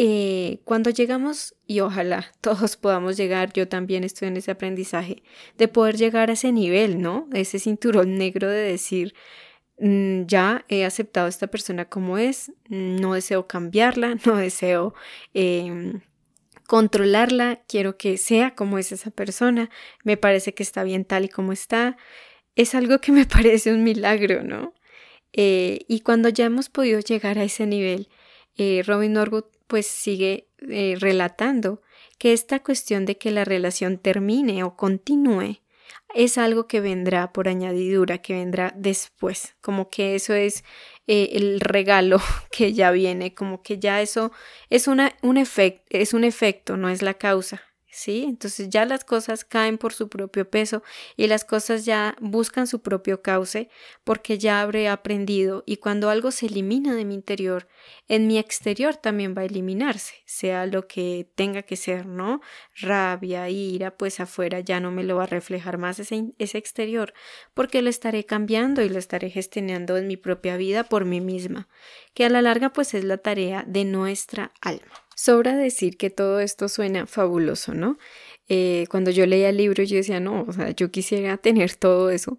Eh, 0.00 0.60
cuando 0.64 0.90
llegamos, 0.90 1.56
y 1.66 1.80
ojalá 1.80 2.32
todos 2.40 2.76
podamos 2.76 3.16
llegar, 3.16 3.52
yo 3.52 3.66
también 3.66 4.04
estoy 4.04 4.28
en 4.28 4.36
ese 4.36 4.52
aprendizaje, 4.52 5.24
de 5.56 5.66
poder 5.66 5.96
llegar 5.96 6.30
a 6.30 6.34
ese 6.34 6.52
nivel, 6.52 7.02
¿no? 7.02 7.28
Ese 7.32 7.58
cinturón 7.58 8.16
negro 8.16 8.48
de 8.48 8.60
decir, 8.62 9.14
mm, 9.80 10.26
ya 10.26 10.64
he 10.68 10.84
aceptado 10.84 11.26
a 11.26 11.30
esta 11.30 11.48
persona 11.48 11.86
como 11.86 12.16
es, 12.16 12.52
no 12.68 13.14
deseo 13.14 13.48
cambiarla, 13.48 14.14
no 14.24 14.36
deseo 14.36 14.94
em, 15.34 16.00
controlarla, 16.68 17.64
quiero 17.66 17.96
que 17.98 18.18
sea 18.18 18.54
como 18.54 18.78
es 18.78 18.92
esa 18.92 19.10
persona, 19.10 19.68
me 20.04 20.16
parece 20.16 20.54
que 20.54 20.62
está 20.62 20.84
bien 20.84 21.04
tal 21.04 21.24
y 21.24 21.28
como 21.28 21.52
está, 21.52 21.96
es 22.54 22.76
algo 22.76 23.00
que 23.00 23.10
me 23.10 23.26
parece 23.36 23.72
un 23.72 23.82
milagro, 23.82 24.44
¿no? 24.44 24.74
Eh, 25.32 25.80
y 25.88 26.00
cuando 26.00 26.28
ya 26.28 26.44
hemos 26.46 26.68
podido 26.68 27.00
llegar 27.00 27.38
a 27.38 27.44
ese 27.44 27.66
nivel, 27.66 28.08
eh, 28.56 28.82
Robin 28.86 29.14
Norwood 29.14 29.57
pues 29.68 29.86
sigue 29.86 30.48
eh, 30.68 30.96
relatando 30.98 31.82
que 32.18 32.32
esta 32.32 32.62
cuestión 32.62 33.06
de 33.06 33.16
que 33.16 33.30
la 33.30 33.44
relación 33.44 33.98
termine 33.98 34.64
o 34.64 34.76
continúe 34.76 35.60
es 36.14 36.38
algo 36.38 36.66
que 36.66 36.80
vendrá 36.80 37.32
por 37.32 37.48
añadidura, 37.48 38.18
que 38.18 38.34
vendrá 38.34 38.72
después, 38.76 39.54
como 39.60 39.90
que 39.90 40.14
eso 40.14 40.34
es 40.34 40.64
eh, 41.06 41.30
el 41.32 41.60
regalo 41.60 42.20
que 42.50 42.72
ya 42.72 42.90
viene, 42.90 43.34
como 43.34 43.62
que 43.62 43.78
ya 43.78 44.00
eso 44.00 44.32
es, 44.70 44.88
una, 44.88 45.16
un 45.22 45.36
es 45.36 46.14
un 46.14 46.24
efecto, 46.24 46.76
no 46.76 46.88
es 46.88 47.02
la 47.02 47.14
causa. 47.14 47.62
¿Sí? 47.98 48.24
Entonces 48.28 48.68
ya 48.68 48.84
las 48.84 49.04
cosas 49.04 49.44
caen 49.44 49.76
por 49.76 49.92
su 49.92 50.08
propio 50.08 50.48
peso 50.48 50.82
y 51.16 51.26
las 51.26 51.44
cosas 51.44 51.84
ya 51.84 52.16
buscan 52.20 52.66
su 52.66 52.80
propio 52.80 53.22
cauce 53.22 53.68
porque 54.04 54.38
ya 54.38 54.60
habré 54.60 54.88
aprendido 54.88 55.64
y 55.66 55.78
cuando 55.78 56.08
algo 56.08 56.30
se 56.30 56.46
elimina 56.46 56.94
de 56.94 57.04
mi 57.04 57.14
interior, 57.14 57.66
en 58.06 58.28
mi 58.28 58.38
exterior 58.38 58.96
también 58.96 59.34
va 59.36 59.42
a 59.42 59.46
eliminarse, 59.46 60.14
sea 60.26 60.66
lo 60.66 60.86
que 60.86 61.28
tenga 61.34 61.62
que 61.62 61.76
ser, 61.76 62.06
¿no? 62.06 62.40
Rabia, 62.76 63.50
ira, 63.50 63.96
pues 63.96 64.20
afuera 64.20 64.60
ya 64.60 64.78
no 64.78 64.92
me 64.92 65.02
lo 65.02 65.16
va 65.16 65.24
a 65.24 65.26
reflejar 65.26 65.76
más 65.76 65.98
ese, 65.98 66.32
ese 66.38 66.58
exterior 66.58 67.12
porque 67.52 67.82
lo 67.82 67.90
estaré 67.90 68.24
cambiando 68.24 68.82
y 68.82 68.88
lo 68.88 68.98
estaré 68.98 69.30
gestionando 69.30 69.96
en 69.96 70.06
mi 70.06 70.16
propia 70.16 70.56
vida 70.56 70.84
por 70.84 71.04
mí 71.04 71.20
misma, 71.20 71.68
que 72.14 72.24
a 72.24 72.28
la 72.28 72.42
larga 72.42 72.72
pues 72.72 72.94
es 72.94 73.02
la 73.02 73.18
tarea 73.18 73.64
de 73.66 73.84
nuestra 73.84 74.52
alma. 74.60 75.07
Sobra 75.20 75.56
decir 75.56 75.96
que 75.96 76.10
todo 76.10 76.38
esto 76.38 76.68
suena 76.68 77.04
fabuloso, 77.04 77.74
¿no? 77.74 77.98
Eh, 78.48 78.86
cuando 78.88 79.10
yo 79.10 79.26
leía 79.26 79.48
el 79.48 79.56
libro 79.56 79.82
yo 79.82 79.96
decía, 79.96 80.20
no, 80.20 80.44
o 80.46 80.52
sea, 80.52 80.70
yo 80.70 80.92
quisiera 80.92 81.36
tener 81.38 81.74
todo 81.74 82.10
eso, 82.10 82.38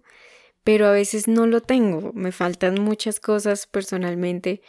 pero 0.64 0.86
a 0.86 0.92
veces 0.92 1.28
no 1.28 1.46
lo 1.46 1.60
tengo, 1.62 2.12
me 2.14 2.32
faltan 2.32 2.80
muchas 2.80 3.20
cosas 3.20 3.66
personalmente. 3.66 4.62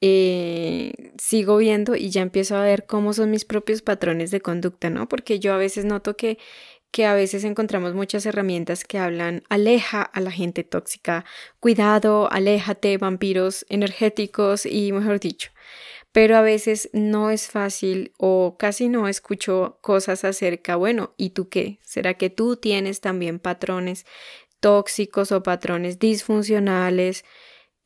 Eh, 0.00 1.12
sigo 1.18 1.58
viendo 1.58 1.94
y 1.96 2.10
ya 2.10 2.22
empiezo 2.22 2.56
a 2.56 2.62
ver 2.62 2.86
cómo 2.86 3.12
son 3.12 3.30
mis 3.32 3.44
propios 3.44 3.82
patrones 3.82 4.30
de 4.30 4.40
conducta, 4.40 4.90
¿no? 4.90 5.08
Porque 5.08 5.38
yo 5.40 5.52
a 5.54 5.58
veces 5.58 5.84
noto 5.84 6.16
que 6.16 6.38
que 6.90 7.06
a 7.06 7.14
veces 7.14 7.44
encontramos 7.44 7.94
muchas 7.94 8.24
herramientas 8.26 8.84
que 8.84 8.98
hablan 8.98 9.42
aleja 9.50 10.02
a 10.02 10.20
la 10.20 10.30
gente 10.30 10.64
tóxica, 10.64 11.24
cuidado, 11.60 12.32
aléjate, 12.32 12.96
vampiros 12.98 13.66
energéticos 13.68 14.64
y 14.66 14.92
mejor 14.92 15.20
dicho 15.20 15.50
pero 16.12 16.36
a 16.36 16.42
veces 16.42 16.90
no 16.92 17.30
es 17.30 17.48
fácil 17.48 18.12
o 18.18 18.56
casi 18.58 18.88
no 18.88 19.08
escucho 19.08 19.78
cosas 19.82 20.24
acerca, 20.24 20.76
bueno, 20.76 21.14
¿y 21.16 21.30
tú 21.30 21.48
qué? 21.48 21.78
¿Será 21.82 22.14
que 22.14 22.30
tú 22.30 22.56
tienes 22.56 23.00
también 23.00 23.38
patrones 23.38 24.06
tóxicos 24.60 25.32
o 25.32 25.42
patrones 25.42 25.98
disfuncionales? 25.98 27.24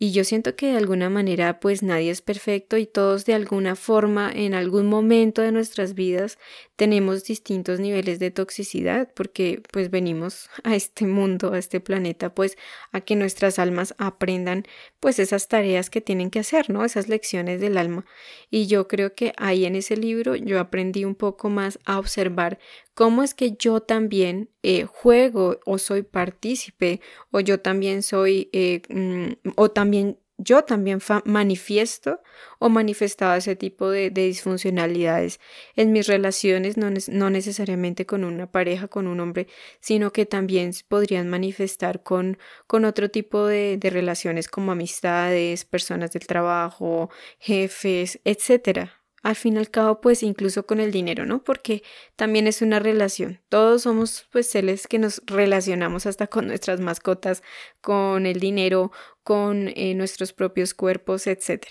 Y 0.02 0.10
yo 0.10 0.24
siento 0.24 0.56
que 0.56 0.72
de 0.72 0.78
alguna 0.78 1.10
manera 1.10 1.60
pues 1.60 1.84
nadie 1.84 2.10
es 2.10 2.22
perfecto 2.22 2.76
y 2.76 2.86
todos 2.86 3.24
de 3.24 3.34
alguna 3.34 3.76
forma 3.76 4.32
en 4.34 4.52
algún 4.52 4.88
momento 4.88 5.42
de 5.42 5.52
nuestras 5.52 5.94
vidas 5.94 6.40
tenemos 6.74 7.22
distintos 7.22 7.78
niveles 7.78 8.18
de 8.18 8.32
toxicidad 8.32 9.12
porque 9.14 9.62
pues 9.70 9.92
venimos 9.92 10.50
a 10.64 10.74
este 10.74 11.06
mundo, 11.06 11.52
a 11.52 11.58
este 11.60 11.78
planeta 11.78 12.34
pues 12.34 12.58
a 12.90 13.00
que 13.00 13.14
nuestras 13.14 13.60
almas 13.60 13.94
aprendan 13.96 14.64
pues 14.98 15.20
esas 15.20 15.46
tareas 15.46 15.88
que 15.88 16.00
tienen 16.00 16.30
que 16.30 16.40
hacer, 16.40 16.68
¿no? 16.68 16.84
Esas 16.84 17.08
lecciones 17.08 17.60
del 17.60 17.78
alma. 17.78 18.04
Y 18.50 18.66
yo 18.66 18.88
creo 18.88 19.14
que 19.14 19.34
ahí 19.36 19.66
en 19.66 19.76
ese 19.76 19.96
libro 19.96 20.34
yo 20.34 20.58
aprendí 20.58 21.04
un 21.04 21.14
poco 21.14 21.48
más 21.48 21.78
a 21.84 22.00
observar 22.00 22.58
cómo 22.94 23.22
es 23.22 23.34
que 23.34 23.52
yo 23.52 23.80
también 23.80 24.50
eh, 24.62 24.84
juego 24.84 25.60
o 25.66 25.78
soy 25.78 26.02
partícipe 26.02 27.00
o 27.30 27.40
yo 27.40 27.60
también 27.60 28.02
soy 28.02 28.50
eh, 28.52 28.82
mm, 28.88 29.50
o 29.56 29.70
también 29.70 30.18
yo 30.38 30.64
también 30.64 30.98
manifiesto 31.24 32.20
o 32.58 32.68
manifestaba 32.68 33.36
ese 33.36 33.56
tipo 33.56 33.90
de, 33.90 34.10
disfuncionalidades 34.10 35.40
en 35.76 35.92
mis 35.92 36.06
relaciones, 36.06 36.76
no, 36.76 36.90
no, 37.08 37.30
necesariamente 37.30 38.06
con 38.06 38.24
una 38.24 38.50
pareja, 38.50 38.88
con 38.88 39.06
un 39.06 39.20
hombre, 39.20 39.46
sino 39.80 40.12
que 40.12 40.26
también 40.26 40.72
podrían 40.88 41.28
manifestar 41.28 42.02
con, 42.02 42.38
con 42.66 42.84
otro 42.84 43.10
tipo 43.10 43.46
de, 43.46 43.76
de 43.78 43.90
relaciones 43.90 44.48
como 44.48 44.72
amistades, 44.72 45.64
personas 45.64 46.12
del 46.12 46.26
trabajo, 46.26 47.10
jefes, 47.38 48.20
etcétera 48.24 49.01
al 49.22 49.36
fin 49.36 49.54
y 49.54 49.58
al 49.58 49.70
cabo, 49.70 50.00
pues 50.00 50.22
incluso 50.22 50.66
con 50.66 50.80
el 50.80 50.90
dinero, 50.90 51.24
¿no? 51.24 51.44
Porque 51.44 51.82
también 52.16 52.46
es 52.46 52.60
una 52.60 52.80
relación. 52.80 53.40
Todos 53.48 53.82
somos 53.82 54.26
pues 54.32 54.50
seres 54.50 54.88
que 54.88 54.98
nos 54.98 55.22
relacionamos 55.26 56.06
hasta 56.06 56.26
con 56.26 56.48
nuestras 56.48 56.80
mascotas, 56.80 57.42
con 57.80 58.26
el 58.26 58.40
dinero, 58.40 58.90
con 59.22 59.68
eh, 59.68 59.94
nuestros 59.94 60.32
propios 60.32 60.74
cuerpos, 60.74 61.26
etc. 61.28 61.66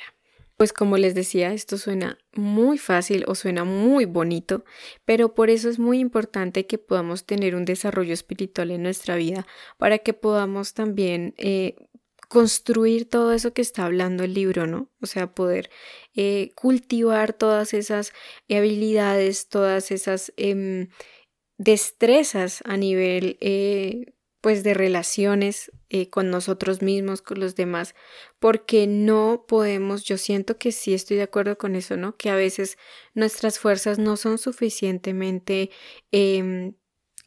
Pues 0.56 0.72
como 0.72 0.98
les 0.98 1.14
decía, 1.14 1.54
esto 1.54 1.78
suena 1.78 2.20
muy 2.34 2.78
fácil 2.78 3.26
o 3.28 3.36
suena 3.36 3.66
muy 3.66 4.06
bonito, 4.06 4.64
pero 5.06 5.34
por 5.34 5.50
eso 5.50 5.70
es 5.70 5.80
muy 5.80 6.00
importante 6.00 6.68
que 6.68 6.78
podamos 6.78 7.26
tener 7.26 7.56
un 7.56 7.66
desarrollo 7.66 8.14
espiritual 8.14 8.72
en 8.72 8.84
nuestra 8.84 9.16
vida 9.16 9.46
para 9.78 9.98
que 9.98 10.14
podamos 10.14 10.74
también 10.74 11.34
eh, 11.38 11.76
construir 12.32 13.10
todo 13.10 13.34
eso 13.34 13.54
que 13.54 13.62
está 13.62 13.84
hablando 13.84 14.24
el 14.24 14.34
libro, 14.34 14.66
¿no? 14.66 14.90
O 15.02 15.06
sea, 15.06 15.34
poder 15.36 15.70
eh, 16.16 16.52
cultivar 16.56 17.34
todas 17.34 17.74
esas 17.74 18.14
habilidades, 18.50 19.50
todas 19.50 19.92
esas 19.92 20.32
em, 20.38 20.88
destrezas 21.58 22.62
a 22.64 22.78
nivel, 22.78 23.38
eh, 23.42 24.14
pues, 24.40 24.64
de 24.64 24.74
relaciones 24.74 25.74
eh, 25.90 26.10
con 26.10 26.30
nosotros 26.32 26.82
mismos, 26.82 27.22
con 27.22 27.42
los 27.42 27.56
demás, 27.58 27.96
porque 28.40 28.88
no 28.88 29.44
podemos, 29.46 30.06
yo 30.06 30.18
siento 30.18 30.58
que 30.58 30.72
sí 30.72 30.94
estoy 30.94 31.18
de 31.18 31.24
acuerdo 31.24 31.58
con 31.58 31.76
eso, 31.76 31.98
¿no? 31.98 32.16
Que 32.16 32.30
a 32.30 32.36
veces 32.36 32.78
nuestras 33.14 33.60
fuerzas 33.60 34.00
no 34.00 34.16
son 34.16 34.38
suficientemente 34.38 35.70
em, 36.14 36.76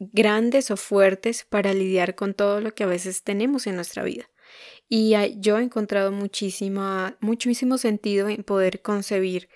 grandes 0.01 0.71
o 0.71 0.79
fuertes 0.79 1.45
para 1.45 1.75
lidiar 1.75 2.15
con 2.15 2.33
todo 2.33 2.63
lo 2.63 2.75
que 2.75 2.85
a 2.85 2.87
veces 2.87 3.23
tenemos 3.23 3.67
en 3.67 3.77
nuestra 3.77 4.03
vida. 4.03 4.31
Y 4.97 5.17
yo 5.41 5.59
he 5.59 5.63
encontrado 5.65 6.13
muchísima, 6.13 7.17
muchísimo 7.19 7.79
sentido 7.79 8.29
en 8.29 8.45
poder 8.45 8.81
concebir 8.81 9.49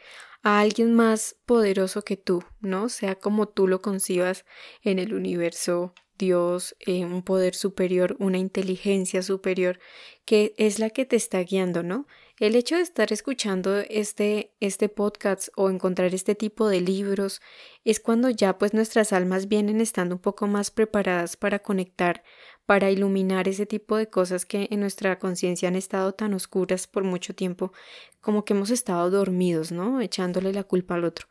a 0.43 0.59
alguien 0.59 0.97
más 0.97 1.37
poderoso 1.47 2.03
que 2.03 2.17
tú, 2.17 2.43
¿no? 2.59 2.89
Sea 2.89 3.15
como 3.15 3.47
tú 3.47 3.69
lo 3.69 3.81
concibas 3.81 4.45
en 4.83 4.99
el 4.99 5.15
universo, 5.15 5.95
Dios, 6.19 6.75
eh, 6.81 7.05
un 7.05 7.23
poder 7.23 7.55
superior, 7.55 8.17
una 8.19 8.39
inteligencia 8.39 9.23
superior, 9.23 9.79
que 10.25 10.55
es 10.59 10.81
la 10.81 10.91
que 10.91 11.05
te 11.05 11.15
está 11.15 11.39
guiando, 11.45 11.85
¿no? 11.85 12.09
El 12.41 12.57
hecho 12.57 12.75
de 12.75 12.83
estar 12.83 13.13
escuchando 13.13 13.79
este, 13.79 14.57
este 14.59 14.89
podcast 14.89 15.51
o 15.55 15.71
encontrar 15.71 16.15
este 16.15 16.35
tipo 16.35 16.67
de 16.69 16.81
libros 16.81 17.41
es 17.85 18.01
cuando 18.01 18.29
ya 18.31 18.59
pues 18.59 18.75
nuestras 18.75 19.13
almas 19.13 19.47
vienen 19.47 19.81
estando 19.81 20.17
un 20.17 20.21
poco 20.21 20.49
más 20.49 20.73
preparadas 20.73 21.37
para 21.37 21.61
conectar 21.61 22.25
para 22.69 22.91
iluminar 22.91 23.49
ese 23.49 23.65
tipo 23.65 23.97
de 23.97 24.11
cosas 24.11 24.45
que 24.45 24.69
en 24.71 24.81
nuestra 24.81 25.19
conciencia 25.19 25.71
han 25.71 25.75
estado 25.75 26.13
tan 26.13 26.35
oscuras 26.35 26.87
por 26.87 27.03
mucho 27.03 27.35
tiempo, 27.35 27.73
como 28.21 28.45
que 28.45 28.53
hemos 28.53 28.69
estado 28.69 29.09
dormidos, 29.09 29.73
¿no? 29.73 30.03
Echándole 30.03 30.53
la 30.53 30.65
culpa 30.65 30.97
al 30.97 31.05
otro. 31.05 31.29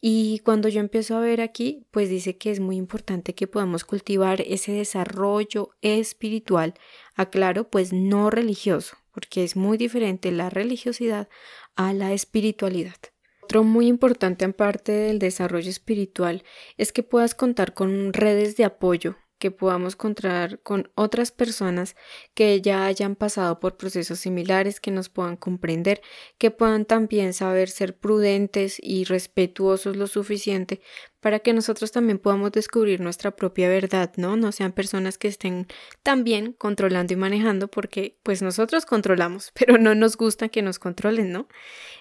Y 0.00 0.38
cuando 0.44 0.68
yo 0.68 0.78
empiezo 0.78 1.16
a 1.16 1.20
ver 1.20 1.40
aquí, 1.40 1.84
pues 1.90 2.08
dice 2.08 2.38
que 2.38 2.52
es 2.52 2.60
muy 2.60 2.76
importante 2.76 3.34
que 3.34 3.48
podamos 3.48 3.84
cultivar 3.84 4.40
ese 4.42 4.70
desarrollo 4.70 5.70
espiritual, 5.82 6.74
aclaro, 7.16 7.68
pues 7.68 7.92
no 7.92 8.30
religioso, 8.30 8.98
porque 9.10 9.42
es 9.42 9.56
muy 9.56 9.78
diferente 9.78 10.30
la 10.30 10.48
religiosidad 10.48 11.28
a 11.74 11.92
la 11.92 12.12
espiritualidad. 12.12 12.98
Otro 13.42 13.64
muy 13.64 13.88
importante 13.88 14.44
en 14.44 14.52
parte 14.52 14.92
del 14.92 15.18
desarrollo 15.18 15.70
espiritual 15.70 16.44
es 16.76 16.92
que 16.92 17.02
puedas 17.02 17.34
contar 17.34 17.74
con 17.74 18.12
redes 18.12 18.56
de 18.56 18.64
apoyo 18.64 19.16
que 19.38 19.50
podamos 19.50 19.94
encontrar 19.94 20.60
con 20.60 20.90
otras 20.94 21.30
personas 21.32 21.96
que 22.34 22.60
ya 22.60 22.86
hayan 22.86 23.16
pasado 23.16 23.60
por 23.60 23.76
procesos 23.76 24.18
similares, 24.18 24.80
que 24.80 24.90
nos 24.90 25.08
puedan 25.08 25.36
comprender, 25.36 26.02
que 26.38 26.50
puedan 26.50 26.84
también 26.84 27.32
saber 27.32 27.68
ser 27.70 27.96
prudentes 27.96 28.78
y 28.82 29.04
respetuosos 29.04 29.96
lo 29.96 30.06
suficiente 30.06 30.80
para 31.20 31.40
que 31.40 31.52
nosotros 31.52 31.90
también 31.90 32.18
podamos 32.18 32.52
descubrir 32.52 33.00
nuestra 33.00 33.34
propia 33.34 33.68
verdad, 33.68 34.12
¿no? 34.16 34.36
No 34.36 34.52
sean 34.52 34.72
personas 34.72 35.18
que 35.18 35.28
estén 35.28 35.66
también 36.02 36.52
controlando 36.52 37.12
y 37.12 37.16
manejando 37.16 37.68
porque 37.68 38.18
pues 38.22 38.42
nosotros 38.42 38.86
controlamos, 38.86 39.50
pero 39.54 39.78
no 39.78 39.94
nos 39.94 40.16
gusta 40.16 40.48
que 40.48 40.62
nos 40.62 40.78
controlen, 40.78 41.32
¿no? 41.32 41.48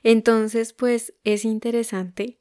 Entonces, 0.04 0.74
pues 0.74 1.14
es 1.24 1.46
interesante 1.46 2.40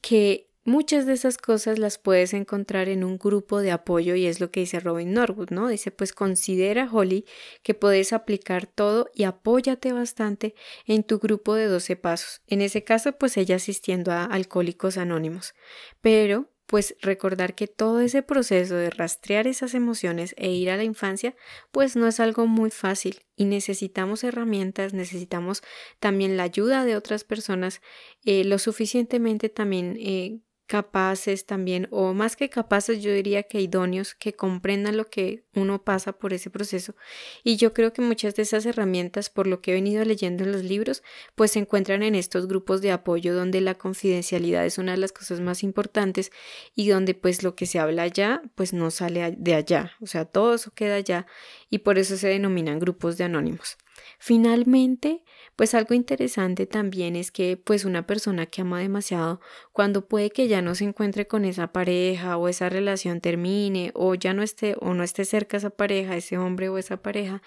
que 0.00 0.50
Muchas 0.66 1.04
de 1.04 1.12
esas 1.12 1.36
cosas 1.36 1.78
las 1.78 1.98
puedes 1.98 2.32
encontrar 2.32 2.88
en 2.88 3.04
un 3.04 3.18
grupo 3.18 3.60
de 3.60 3.70
apoyo 3.70 4.14
y 4.14 4.24
es 4.24 4.40
lo 4.40 4.50
que 4.50 4.60
dice 4.60 4.80
Robin 4.80 5.12
Norwood, 5.12 5.50
¿no? 5.50 5.68
Dice, 5.68 5.90
pues 5.90 6.14
considera, 6.14 6.88
Holly, 6.90 7.26
que 7.62 7.74
puedes 7.74 8.14
aplicar 8.14 8.66
todo 8.66 9.10
y 9.14 9.24
apóyate 9.24 9.92
bastante 9.92 10.54
en 10.86 11.04
tu 11.04 11.18
grupo 11.18 11.54
de 11.54 11.66
12 11.66 11.96
pasos. 11.96 12.40
En 12.46 12.62
ese 12.62 12.82
caso, 12.82 13.12
pues 13.12 13.36
ella 13.36 13.56
asistiendo 13.56 14.10
a 14.10 14.24
Alcohólicos 14.24 14.96
Anónimos. 14.96 15.54
Pero, 16.00 16.48
pues 16.66 16.96
recordar 17.02 17.54
que 17.54 17.66
todo 17.66 18.00
ese 18.00 18.22
proceso 18.22 18.74
de 18.74 18.88
rastrear 18.88 19.46
esas 19.46 19.74
emociones 19.74 20.34
e 20.38 20.50
ir 20.50 20.70
a 20.70 20.78
la 20.78 20.84
infancia, 20.84 21.36
pues 21.72 21.94
no 21.94 22.06
es 22.06 22.20
algo 22.20 22.46
muy 22.46 22.70
fácil 22.70 23.20
y 23.36 23.44
necesitamos 23.44 24.24
herramientas, 24.24 24.94
necesitamos 24.94 25.62
también 26.00 26.38
la 26.38 26.44
ayuda 26.44 26.86
de 26.86 26.96
otras 26.96 27.22
personas, 27.22 27.82
eh, 28.24 28.44
lo 28.44 28.58
suficientemente 28.58 29.50
también 29.50 29.98
eh, 30.00 30.40
capaces 30.66 31.44
también, 31.44 31.88
o 31.90 32.14
más 32.14 32.36
que 32.36 32.48
capaces, 32.48 33.02
yo 33.02 33.12
diría 33.12 33.42
que 33.42 33.60
idóneos, 33.60 34.14
que 34.14 34.32
comprendan 34.32 34.96
lo 34.96 35.08
que 35.08 35.44
uno 35.54 35.82
pasa 35.84 36.12
por 36.12 36.32
ese 36.32 36.50
proceso. 36.50 36.96
Y 37.42 37.56
yo 37.56 37.74
creo 37.74 37.92
que 37.92 38.00
muchas 38.00 38.34
de 38.34 38.42
esas 38.42 38.64
herramientas, 38.64 39.28
por 39.28 39.46
lo 39.46 39.60
que 39.60 39.72
he 39.72 39.74
venido 39.74 40.04
leyendo 40.04 40.44
en 40.44 40.52
los 40.52 40.64
libros, 40.64 41.02
pues 41.34 41.52
se 41.52 41.58
encuentran 41.58 42.02
en 42.02 42.14
estos 42.14 42.48
grupos 42.48 42.80
de 42.80 42.92
apoyo 42.92 43.34
donde 43.34 43.60
la 43.60 43.74
confidencialidad 43.74 44.64
es 44.64 44.78
una 44.78 44.92
de 44.92 44.98
las 44.98 45.12
cosas 45.12 45.40
más 45.40 45.62
importantes 45.62 46.32
y 46.74 46.88
donde 46.88 47.14
pues 47.14 47.42
lo 47.42 47.54
que 47.54 47.66
se 47.66 47.78
habla 47.78 48.04
allá, 48.04 48.42
pues 48.54 48.72
no 48.72 48.90
sale 48.90 49.34
de 49.36 49.54
allá, 49.54 49.92
o 50.00 50.06
sea, 50.06 50.24
todo 50.24 50.54
eso 50.54 50.72
queda 50.74 50.96
allá 50.96 51.26
y 51.68 51.78
por 51.78 51.98
eso 51.98 52.16
se 52.16 52.28
denominan 52.28 52.78
grupos 52.78 53.18
de 53.18 53.24
anónimos. 53.24 53.76
Finalmente, 54.18 55.22
pues 55.56 55.74
algo 55.74 55.94
interesante 55.94 56.66
también 56.66 57.16
es 57.16 57.30
que 57.30 57.56
pues 57.56 57.84
una 57.84 58.06
persona 58.06 58.46
que 58.46 58.62
ama 58.62 58.80
demasiado, 58.80 59.40
cuando 59.72 60.06
puede 60.06 60.30
que 60.30 60.48
ya 60.48 60.62
no 60.62 60.74
se 60.74 60.84
encuentre 60.84 61.26
con 61.26 61.44
esa 61.44 61.72
pareja 61.72 62.36
o 62.36 62.48
esa 62.48 62.68
relación 62.68 63.20
termine 63.20 63.92
o 63.94 64.14
ya 64.14 64.34
no 64.34 64.42
esté 64.42 64.76
o 64.80 64.94
no 64.94 65.02
esté 65.04 65.24
cerca 65.24 65.56
esa 65.56 65.70
pareja, 65.70 66.16
ese 66.16 66.38
hombre 66.38 66.68
o 66.68 66.78
esa 66.78 66.96
pareja, 66.98 67.42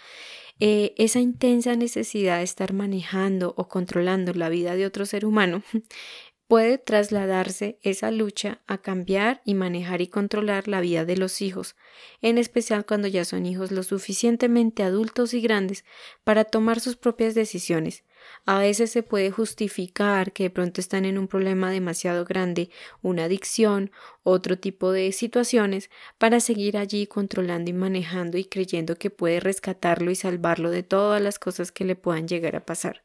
eh, 0.59 0.95
esa 0.97 1.19
intensa 1.19 1.75
necesidad 1.75 2.37
de 2.37 2.43
estar 2.43 2.73
manejando 2.73 3.53
o 3.57 3.67
controlando 3.67 4.33
la 4.33 4.49
vida 4.49 4.75
de 4.75 4.87
otro 4.87 5.05
ser 5.05 5.25
humano 5.25 5.61
puede 6.47 6.77
trasladarse 6.77 7.77
esa 7.81 8.09
lucha 8.09 8.61
a 8.67 8.77
cambiar 8.77 9.41
y 9.43 9.53
manejar 9.53 10.01
y 10.01 10.07
controlar 10.07 10.67
la 10.67 10.79
vida 10.79 11.03
de 11.03 11.17
los 11.17 11.41
hijos, 11.41 11.75
en 12.21 12.37
especial 12.37 12.85
cuando 12.85 13.07
ya 13.07 13.25
son 13.25 13.45
hijos 13.45 13.71
lo 13.71 13.83
suficientemente 13.83 14.83
adultos 14.83 15.33
y 15.33 15.41
grandes 15.41 15.83
para 16.23 16.45
tomar 16.45 16.79
sus 16.79 16.95
propias 16.95 17.35
decisiones. 17.35 18.05
A 18.45 18.59
veces 18.59 18.91
se 18.91 19.03
puede 19.03 19.29
justificar 19.29 20.31
que 20.31 20.43
de 20.43 20.49
pronto 20.49 20.81
están 20.81 21.05
en 21.05 21.17
un 21.17 21.27
problema 21.27 21.69
demasiado 21.69 22.25
grande, 22.25 22.69
una 23.01 23.25
adicción, 23.25 23.91
otro 24.23 24.57
tipo 24.57 24.91
de 24.91 25.11
situaciones, 25.11 25.89
para 26.17 26.39
seguir 26.39 26.77
allí 26.77 27.07
controlando 27.07 27.69
y 27.69 27.73
manejando 27.73 28.37
y 28.37 28.45
creyendo 28.45 28.95
que 28.95 29.09
puede 29.09 29.39
rescatarlo 29.39 30.11
y 30.11 30.15
salvarlo 30.15 30.71
de 30.71 30.83
todas 30.83 31.21
las 31.21 31.39
cosas 31.39 31.71
que 31.71 31.85
le 31.85 31.95
puedan 31.95 32.27
llegar 32.27 32.55
a 32.55 32.65
pasar. 32.65 33.03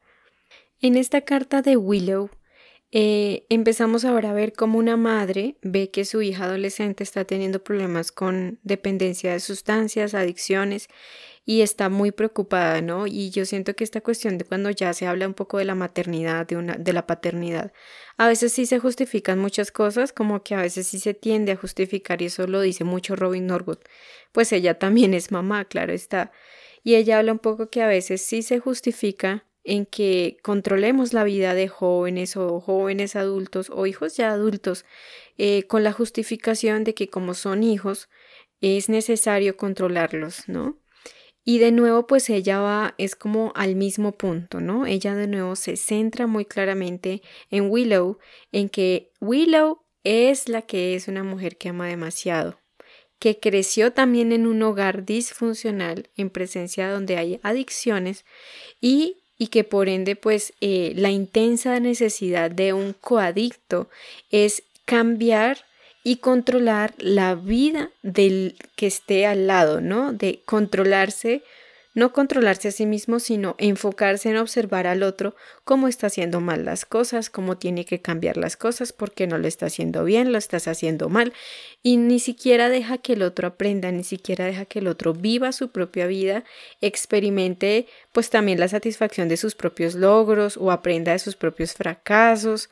En 0.81 0.97
esta 0.97 1.21
carta 1.21 1.63
de 1.63 1.77
Willow 1.77 2.31
eh, 2.95 3.47
empezamos 3.49 4.05
ahora 4.05 4.31
a 4.31 4.35
ver 4.35 4.53
cómo 4.53 4.79
una 4.79 4.99
madre 4.99 5.57
ve 5.63 5.91
que 5.91 6.05
su 6.05 6.21
hija 6.21 6.45
adolescente 6.45 7.03
está 7.03 7.25
teniendo 7.25 7.65
problemas 7.65 8.13
con 8.13 8.59
dependencia 8.65 9.33
de 9.33 9.41
sustancias, 9.41 10.13
adicciones 10.13 10.89
y 11.47 11.63
está 11.63 11.89
muy 11.89 12.13
preocupada, 12.13 12.83
¿no? 12.83 13.07
Y 13.07 13.31
yo 13.31 13.47
siento 13.47 13.75
que 13.75 13.85
esta 13.85 14.03
cuestión 14.03 14.37
de 14.37 14.45
cuando 14.45 14.69
ya 14.71 14.93
se 14.93 15.07
habla 15.07 15.27
un 15.27 15.33
poco 15.33 15.57
de 15.57 15.65
la 15.65 15.75
maternidad, 15.75 16.47
de, 16.47 16.57
una, 16.57 16.75
de 16.75 16.93
la 16.93 17.07
paternidad, 17.07 17.73
a 18.19 18.29
veces 18.29 18.53
sí 18.53 18.67
se 18.67 18.79
justifican 18.79 19.39
muchas 19.39 19.73
cosas, 19.73 20.13
como 20.13 20.43
que 20.43 20.55
a 20.55 20.61
veces 20.61 20.87
sí 20.87 21.01
se 21.01 21.15
tiende 21.15 21.53
a 21.53 21.57
justificar 21.57 22.21
y 22.21 22.27
eso 22.27 22.47
lo 22.47 22.61
dice 22.61 22.85
mucho 22.85 23.17
Robin 23.17 23.47
Norwood, 23.47 23.79
pues 24.33 24.53
ella 24.53 24.79
también 24.79 25.15
es 25.15 25.33
mamá, 25.33 25.65
claro 25.65 25.95
está. 25.95 26.31
Y 26.85 26.97
ella 26.97 27.19
habla 27.19 27.33
un 27.33 27.39
poco 27.39 27.71
que 27.71 27.83
a 27.83 27.87
veces 27.87 28.21
sí 28.23 28.43
se 28.43 28.59
justifica 28.59 29.47
en 29.65 29.87
que 29.87 30.39
controlemos 30.43 31.13
la 31.13 31.25
vida 31.25 31.55
de 31.55 31.69
jóvenes 31.69 32.37
o 32.37 32.61
jóvenes 32.61 33.17
adultos 33.17 33.71
o 33.71 33.87
hijos 33.87 34.17
ya 34.17 34.31
adultos 34.31 34.85
eh, 35.39 35.65
con 35.65 35.85
la 35.85 35.93
justificación 35.93 36.85
de 36.85 36.95
que 36.95 37.09
como 37.09 37.35
son 37.35 37.63
hijos 37.63 38.09
es 38.61 38.89
necesario 38.89 39.57
controlarlos, 39.57 40.49
¿no? 40.49 40.79
Y 41.45 41.59
de 41.59 41.73
nuevo, 41.73 42.07
pues 42.07 42.31
ella 42.31 42.61
va, 42.61 42.95
es 42.99 43.17
como 43.17 43.53
al 43.57 43.75
mismo 43.75 44.13
punto, 44.13 44.61
¿no? 44.61 44.87
Ella 44.87 45.17
de 45.17 45.27
nuevo 45.27 45.57
se 45.57 45.77
centra 45.77 46.29
muy 46.29 46.45
claramente 46.45 47.21
en 47.51 47.69
Willow, 47.69 48.19
en 48.53 48.69
que 48.69 49.11
Willow 49.21 49.83
es 50.05 50.49
la 50.49 50.63
que 50.63 50.95
es 50.95 51.09
una 51.09 51.25
mujer 51.25 51.57
que 51.57 51.71
ama 51.71 51.89
demasiado, 51.89 52.61
que 53.19 53.41
creció 53.41 53.93
también 53.93 54.31
en 54.31 54.47
un 54.47 54.63
hogar 54.63 55.05
disfuncional, 55.05 56.11
en 56.17 56.31
presencia 56.31 56.91
donde 56.91 57.17
hay 57.17 57.41
adicciones 57.43 58.25
y, 58.81 59.22
y 59.43 59.49
que 59.49 59.65
por 59.65 59.89
ende, 59.89 60.15
pues 60.15 60.53
eh, 60.61 60.93
la 60.95 61.11
intensa 61.11 61.81
necesidad 61.81 62.49
de 62.49 62.73
un 62.75 62.93
coadicto 62.93 63.91
es 64.31 64.63
cambiar 64.85 65.65
y 66.05 66.19
controlar 66.19 66.95
la 66.99 67.35
vida 67.35 67.91
del 68.03 68.55
que 68.77 68.87
esté 68.87 69.27
al 69.27 69.49
lado, 69.49 69.81
¿no? 69.81 70.13
De 70.13 70.43
controlarse, 70.45 71.43
no 71.95 72.13
controlarse 72.13 72.69
a 72.69 72.73
sí 72.73 72.87
mismo, 72.87 73.21
sino 73.21 73.55
enfocarse 73.59 74.31
en 74.31 74.39
observar 74.39 74.87
al 74.87 75.03
otro 75.03 75.35
cómo 75.65 75.89
está 75.89 76.07
haciendo 76.07 76.41
mal 76.41 76.65
las 76.65 76.85
cosas, 76.85 77.29
cómo 77.29 77.59
tiene 77.59 77.85
que 77.85 78.01
cambiar 78.01 78.37
las 78.37 78.57
cosas, 78.57 78.93
porque 78.93 79.27
no 79.27 79.39
lo 79.39 79.47
está 79.47 79.67
haciendo 79.67 80.05
bien, 80.05 80.33
lo 80.33 80.39
estás 80.39 80.69
haciendo 80.69 81.09
mal, 81.09 81.33
y 81.83 81.99
ni 81.99 82.19
siquiera 82.19 82.69
deja 82.69 82.99
que 82.99 83.13
el 83.13 83.23
otro 83.23 83.49
aprenda, 83.49 83.93
ni 83.93 84.05
siquiera 84.05 84.47
deja 84.47 84.65
que 84.65 84.79
el 84.79 84.87
otro 84.87 85.13
viva 85.13 85.53
su 85.53 85.71
propia 85.71 86.07
vida, 86.07 86.45
experimente 86.81 87.87
pues 88.13 88.31
también 88.31 88.59
la 88.61 88.69
satisfacción 88.69 89.29
de 89.29 89.37
sus 89.37 89.55
propios 89.55 89.95
logros 89.95 90.57
o 90.57 90.71
aprenda 90.71 91.13
de 91.13 91.19
sus 91.19 91.37
propios 91.37 91.75
fracasos 91.75 92.71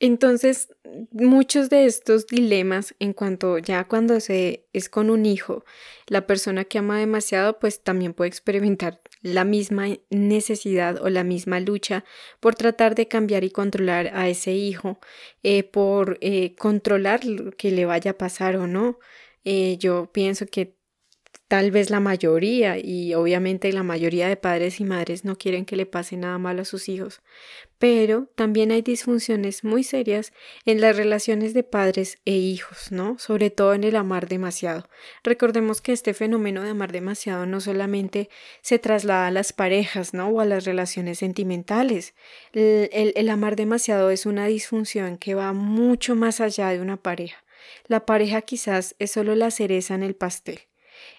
entonces, 0.00 0.68
muchos 1.10 1.70
de 1.70 1.86
estos 1.86 2.26
dilemas 2.26 2.94
en 3.00 3.12
cuanto 3.12 3.58
ya 3.58 3.84
cuando 3.84 4.20
se 4.20 4.66
es 4.72 4.88
con 4.88 5.10
un 5.10 5.26
hijo, 5.26 5.64
la 6.06 6.26
persona 6.26 6.64
que 6.64 6.78
ama 6.78 6.98
demasiado 6.98 7.58
pues 7.58 7.82
también 7.82 8.14
puede 8.14 8.28
experimentar 8.28 9.00
la 9.22 9.44
misma 9.44 9.88
necesidad 10.10 11.02
o 11.02 11.08
la 11.10 11.24
misma 11.24 11.58
lucha 11.58 12.04
por 12.38 12.54
tratar 12.54 12.94
de 12.94 13.08
cambiar 13.08 13.42
y 13.42 13.50
controlar 13.50 14.12
a 14.14 14.28
ese 14.28 14.52
hijo, 14.52 15.00
eh, 15.42 15.64
por 15.64 16.18
eh, 16.20 16.54
controlar 16.54 17.24
lo 17.24 17.50
que 17.52 17.72
le 17.72 17.84
vaya 17.84 18.12
a 18.12 18.18
pasar 18.18 18.56
o 18.56 18.68
no. 18.68 19.00
Eh, 19.44 19.78
yo 19.78 20.10
pienso 20.12 20.46
que 20.46 20.77
Tal 21.48 21.70
vez 21.70 21.88
la 21.88 21.98
mayoría, 21.98 22.76
y 22.76 23.14
obviamente 23.14 23.72
la 23.72 23.82
mayoría 23.82 24.28
de 24.28 24.36
padres 24.36 24.80
y 24.80 24.84
madres 24.84 25.24
no 25.24 25.38
quieren 25.38 25.64
que 25.64 25.76
le 25.76 25.86
pase 25.86 26.18
nada 26.18 26.36
malo 26.36 26.60
a 26.60 26.66
sus 26.66 26.90
hijos, 26.90 27.22
pero 27.78 28.28
también 28.34 28.70
hay 28.70 28.82
disfunciones 28.82 29.64
muy 29.64 29.82
serias 29.82 30.34
en 30.66 30.82
las 30.82 30.94
relaciones 30.94 31.54
de 31.54 31.62
padres 31.62 32.18
e 32.26 32.32
hijos, 32.32 32.92
¿no? 32.92 33.18
Sobre 33.18 33.48
todo 33.48 33.72
en 33.72 33.84
el 33.84 33.96
amar 33.96 34.28
demasiado. 34.28 34.90
Recordemos 35.24 35.80
que 35.80 35.92
este 35.92 36.12
fenómeno 36.12 36.62
de 36.62 36.68
amar 36.68 36.92
demasiado 36.92 37.46
no 37.46 37.62
solamente 37.62 38.28
se 38.60 38.78
traslada 38.78 39.28
a 39.28 39.30
las 39.30 39.54
parejas, 39.54 40.12
¿no? 40.12 40.28
O 40.28 40.42
a 40.42 40.44
las 40.44 40.66
relaciones 40.66 41.20
sentimentales. 41.20 42.14
El, 42.52 43.14
el 43.16 43.28
amar 43.30 43.56
demasiado 43.56 44.10
es 44.10 44.26
una 44.26 44.44
disfunción 44.44 45.16
que 45.16 45.34
va 45.34 45.54
mucho 45.54 46.14
más 46.14 46.42
allá 46.42 46.68
de 46.68 46.80
una 46.82 46.98
pareja. 46.98 47.42
La 47.86 48.04
pareja 48.04 48.42
quizás 48.42 48.96
es 48.98 49.12
solo 49.12 49.34
la 49.34 49.50
cereza 49.50 49.94
en 49.94 50.02
el 50.02 50.14
pastel 50.14 50.67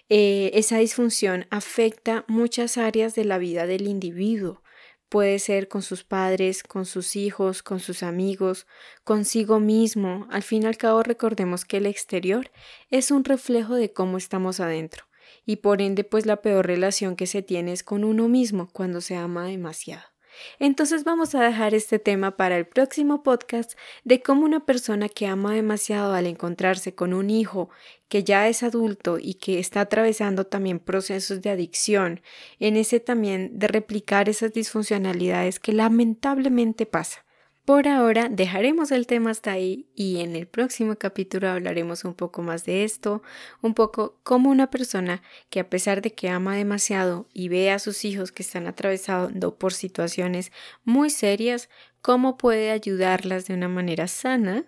eh, 0.08 0.50
esa 0.54 0.78
disfunción 0.78 1.46
afecta 1.50 2.24
muchas 2.28 2.78
áreas 2.78 3.14
de 3.14 3.24
la 3.24 3.38
vida 3.38 3.66
del 3.66 3.86
individuo. 3.86 4.62
Puede 5.08 5.38
ser 5.40 5.68
con 5.68 5.82
sus 5.82 6.04
padres, 6.04 6.62
con 6.62 6.86
sus 6.86 7.16
hijos, 7.16 7.62
con 7.62 7.80
sus 7.80 8.02
amigos, 8.02 8.66
consigo 9.02 9.58
mismo. 9.58 10.28
Al 10.30 10.42
fin 10.42 10.62
y 10.62 10.66
al 10.66 10.76
cabo 10.76 11.02
recordemos 11.02 11.64
que 11.64 11.78
el 11.78 11.86
exterior 11.86 12.50
es 12.90 13.10
un 13.10 13.24
reflejo 13.24 13.74
de 13.74 13.92
cómo 13.92 14.18
estamos 14.18 14.60
adentro 14.60 15.06
y 15.44 15.56
por 15.56 15.82
ende 15.82 16.04
pues 16.04 16.26
la 16.26 16.42
peor 16.42 16.66
relación 16.66 17.16
que 17.16 17.26
se 17.26 17.42
tiene 17.42 17.72
es 17.72 17.82
con 17.82 18.04
uno 18.04 18.28
mismo 18.28 18.68
cuando 18.72 19.00
se 19.00 19.16
ama 19.16 19.46
demasiado. 19.46 20.09
Entonces 20.58 21.04
vamos 21.04 21.34
a 21.34 21.42
dejar 21.42 21.74
este 21.74 21.98
tema 21.98 22.36
para 22.36 22.56
el 22.56 22.66
próximo 22.66 23.22
podcast 23.22 23.72
de 24.04 24.22
cómo 24.22 24.44
una 24.44 24.64
persona 24.66 25.08
que 25.08 25.26
ama 25.26 25.54
demasiado 25.54 26.14
al 26.14 26.26
encontrarse 26.26 26.94
con 26.94 27.14
un 27.14 27.30
hijo 27.30 27.70
que 28.08 28.24
ya 28.24 28.48
es 28.48 28.62
adulto 28.62 29.18
y 29.18 29.34
que 29.34 29.58
está 29.58 29.82
atravesando 29.82 30.44
también 30.44 30.80
procesos 30.80 31.42
de 31.42 31.50
adicción, 31.50 32.20
en 32.58 32.76
ese 32.76 33.00
también 33.00 33.58
de 33.58 33.68
replicar 33.68 34.28
esas 34.28 34.52
disfuncionalidades 34.52 35.60
que 35.60 35.72
lamentablemente 35.72 36.86
pasa. 36.86 37.24
Por 37.64 37.86
ahora 37.86 38.28
dejaremos 38.28 38.90
el 38.90 39.06
tema 39.06 39.30
hasta 39.30 39.52
ahí 39.52 39.86
y 39.94 40.20
en 40.20 40.34
el 40.34 40.48
próximo 40.48 40.96
capítulo 40.96 41.48
hablaremos 41.48 42.04
un 42.04 42.14
poco 42.14 42.42
más 42.42 42.64
de 42.64 42.84
esto, 42.84 43.22
un 43.60 43.74
poco 43.74 44.18
como 44.24 44.50
una 44.50 44.70
persona 44.70 45.22
que 45.50 45.60
a 45.60 45.68
pesar 45.68 46.02
de 46.02 46.12
que 46.12 46.30
ama 46.30 46.56
demasiado 46.56 47.28
y 47.32 47.48
ve 47.48 47.70
a 47.70 47.78
sus 47.78 48.04
hijos 48.04 48.32
que 48.32 48.42
están 48.42 48.66
atravesando 48.66 49.56
por 49.56 49.72
situaciones 49.72 50.52
muy 50.84 51.10
serias, 51.10 51.68
cómo 52.02 52.38
puede 52.38 52.70
ayudarlas 52.70 53.46
de 53.46 53.54
una 53.54 53.68
manera 53.68 54.08
sana 54.08 54.64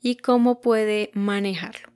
y 0.00 0.16
cómo 0.16 0.60
puede 0.60 1.10
manejarlo. 1.14 1.90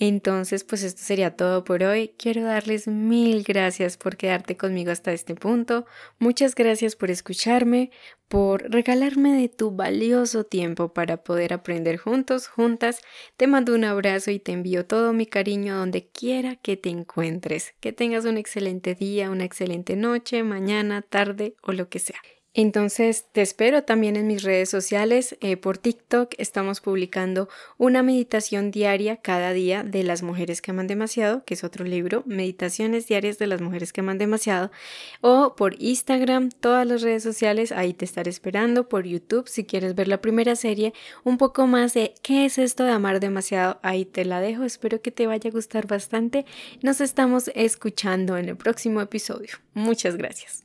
Entonces, 0.00 0.62
pues 0.62 0.84
esto 0.84 1.02
sería 1.02 1.34
todo 1.34 1.64
por 1.64 1.82
hoy. 1.82 2.14
Quiero 2.16 2.44
darles 2.44 2.86
mil 2.86 3.42
gracias 3.42 3.96
por 3.96 4.16
quedarte 4.16 4.56
conmigo 4.56 4.92
hasta 4.92 5.12
este 5.12 5.34
punto. 5.34 5.86
Muchas 6.20 6.54
gracias 6.54 6.94
por 6.94 7.10
escucharme, 7.10 7.90
por 8.28 8.70
regalarme 8.70 9.40
de 9.40 9.48
tu 9.48 9.72
valioso 9.72 10.44
tiempo 10.44 10.92
para 10.92 11.24
poder 11.24 11.52
aprender 11.52 11.96
juntos, 11.96 12.46
juntas. 12.46 13.00
Te 13.36 13.48
mando 13.48 13.74
un 13.74 13.84
abrazo 13.84 14.30
y 14.30 14.38
te 14.38 14.52
envío 14.52 14.86
todo 14.86 15.12
mi 15.12 15.26
cariño 15.26 15.76
donde 15.76 16.06
quiera 16.06 16.54
que 16.54 16.76
te 16.76 16.90
encuentres. 16.90 17.74
Que 17.80 17.92
tengas 17.92 18.24
un 18.24 18.38
excelente 18.38 18.94
día, 18.94 19.30
una 19.30 19.44
excelente 19.44 19.96
noche, 19.96 20.44
mañana, 20.44 21.02
tarde 21.02 21.56
o 21.62 21.72
lo 21.72 21.88
que 21.88 21.98
sea. 21.98 22.20
Entonces 22.60 23.26
te 23.30 23.40
espero 23.40 23.84
también 23.84 24.16
en 24.16 24.26
mis 24.26 24.42
redes 24.42 24.68
sociales. 24.68 25.36
Eh, 25.40 25.56
por 25.56 25.78
TikTok 25.78 26.34
estamos 26.38 26.80
publicando 26.80 27.48
una 27.76 28.02
meditación 28.02 28.72
diaria 28.72 29.18
cada 29.18 29.52
día 29.52 29.84
de 29.84 30.02
las 30.02 30.24
mujeres 30.24 30.60
que 30.60 30.72
aman 30.72 30.88
demasiado, 30.88 31.44
que 31.44 31.54
es 31.54 31.62
otro 31.62 31.84
libro, 31.84 32.24
Meditaciones 32.26 33.06
diarias 33.06 33.38
de 33.38 33.46
las 33.46 33.60
mujeres 33.60 33.92
que 33.92 34.00
aman 34.00 34.18
demasiado. 34.18 34.72
O 35.20 35.54
por 35.54 35.80
Instagram, 35.80 36.50
todas 36.50 36.84
las 36.84 37.02
redes 37.02 37.22
sociales, 37.22 37.70
ahí 37.70 37.94
te 37.94 38.04
estaré 38.04 38.28
esperando. 38.28 38.88
Por 38.88 39.06
YouTube, 39.06 39.46
si 39.46 39.62
quieres 39.62 39.94
ver 39.94 40.08
la 40.08 40.20
primera 40.20 40.56
serie, 40.56 40.94
un 41.22 41.38
poco 41.38 41.68
más 41.68 41.94
de 41.94 42.12
qué 42.24 42.44
es 42.44 42.58
esto 42.58 42.82
de 42.82 42.90
amar 42.90 43.20
demasiado, 43.20 43.78
ahí 43.84 44.04
te 44.04 44.24
la 44.24 44.40
dejo. 44.40 44.64
Espero 44.64 45.00
que 45.00 45.12
te 45.12 45.28
vaya 45.28 45.48
a 45.48 45.52
gustar 45.52 45.86
bastante. 45.86 46.44
Nos 46.82 47.00
estamos 47.00 47.52
escuchando 47.54 48.36
en 48.36 48.48
el 48.48 48.56
próximo 48.56 49.00
episodio. 49.00 49.58
Muchas 49.74 50.16
gracias. 50.16 50.64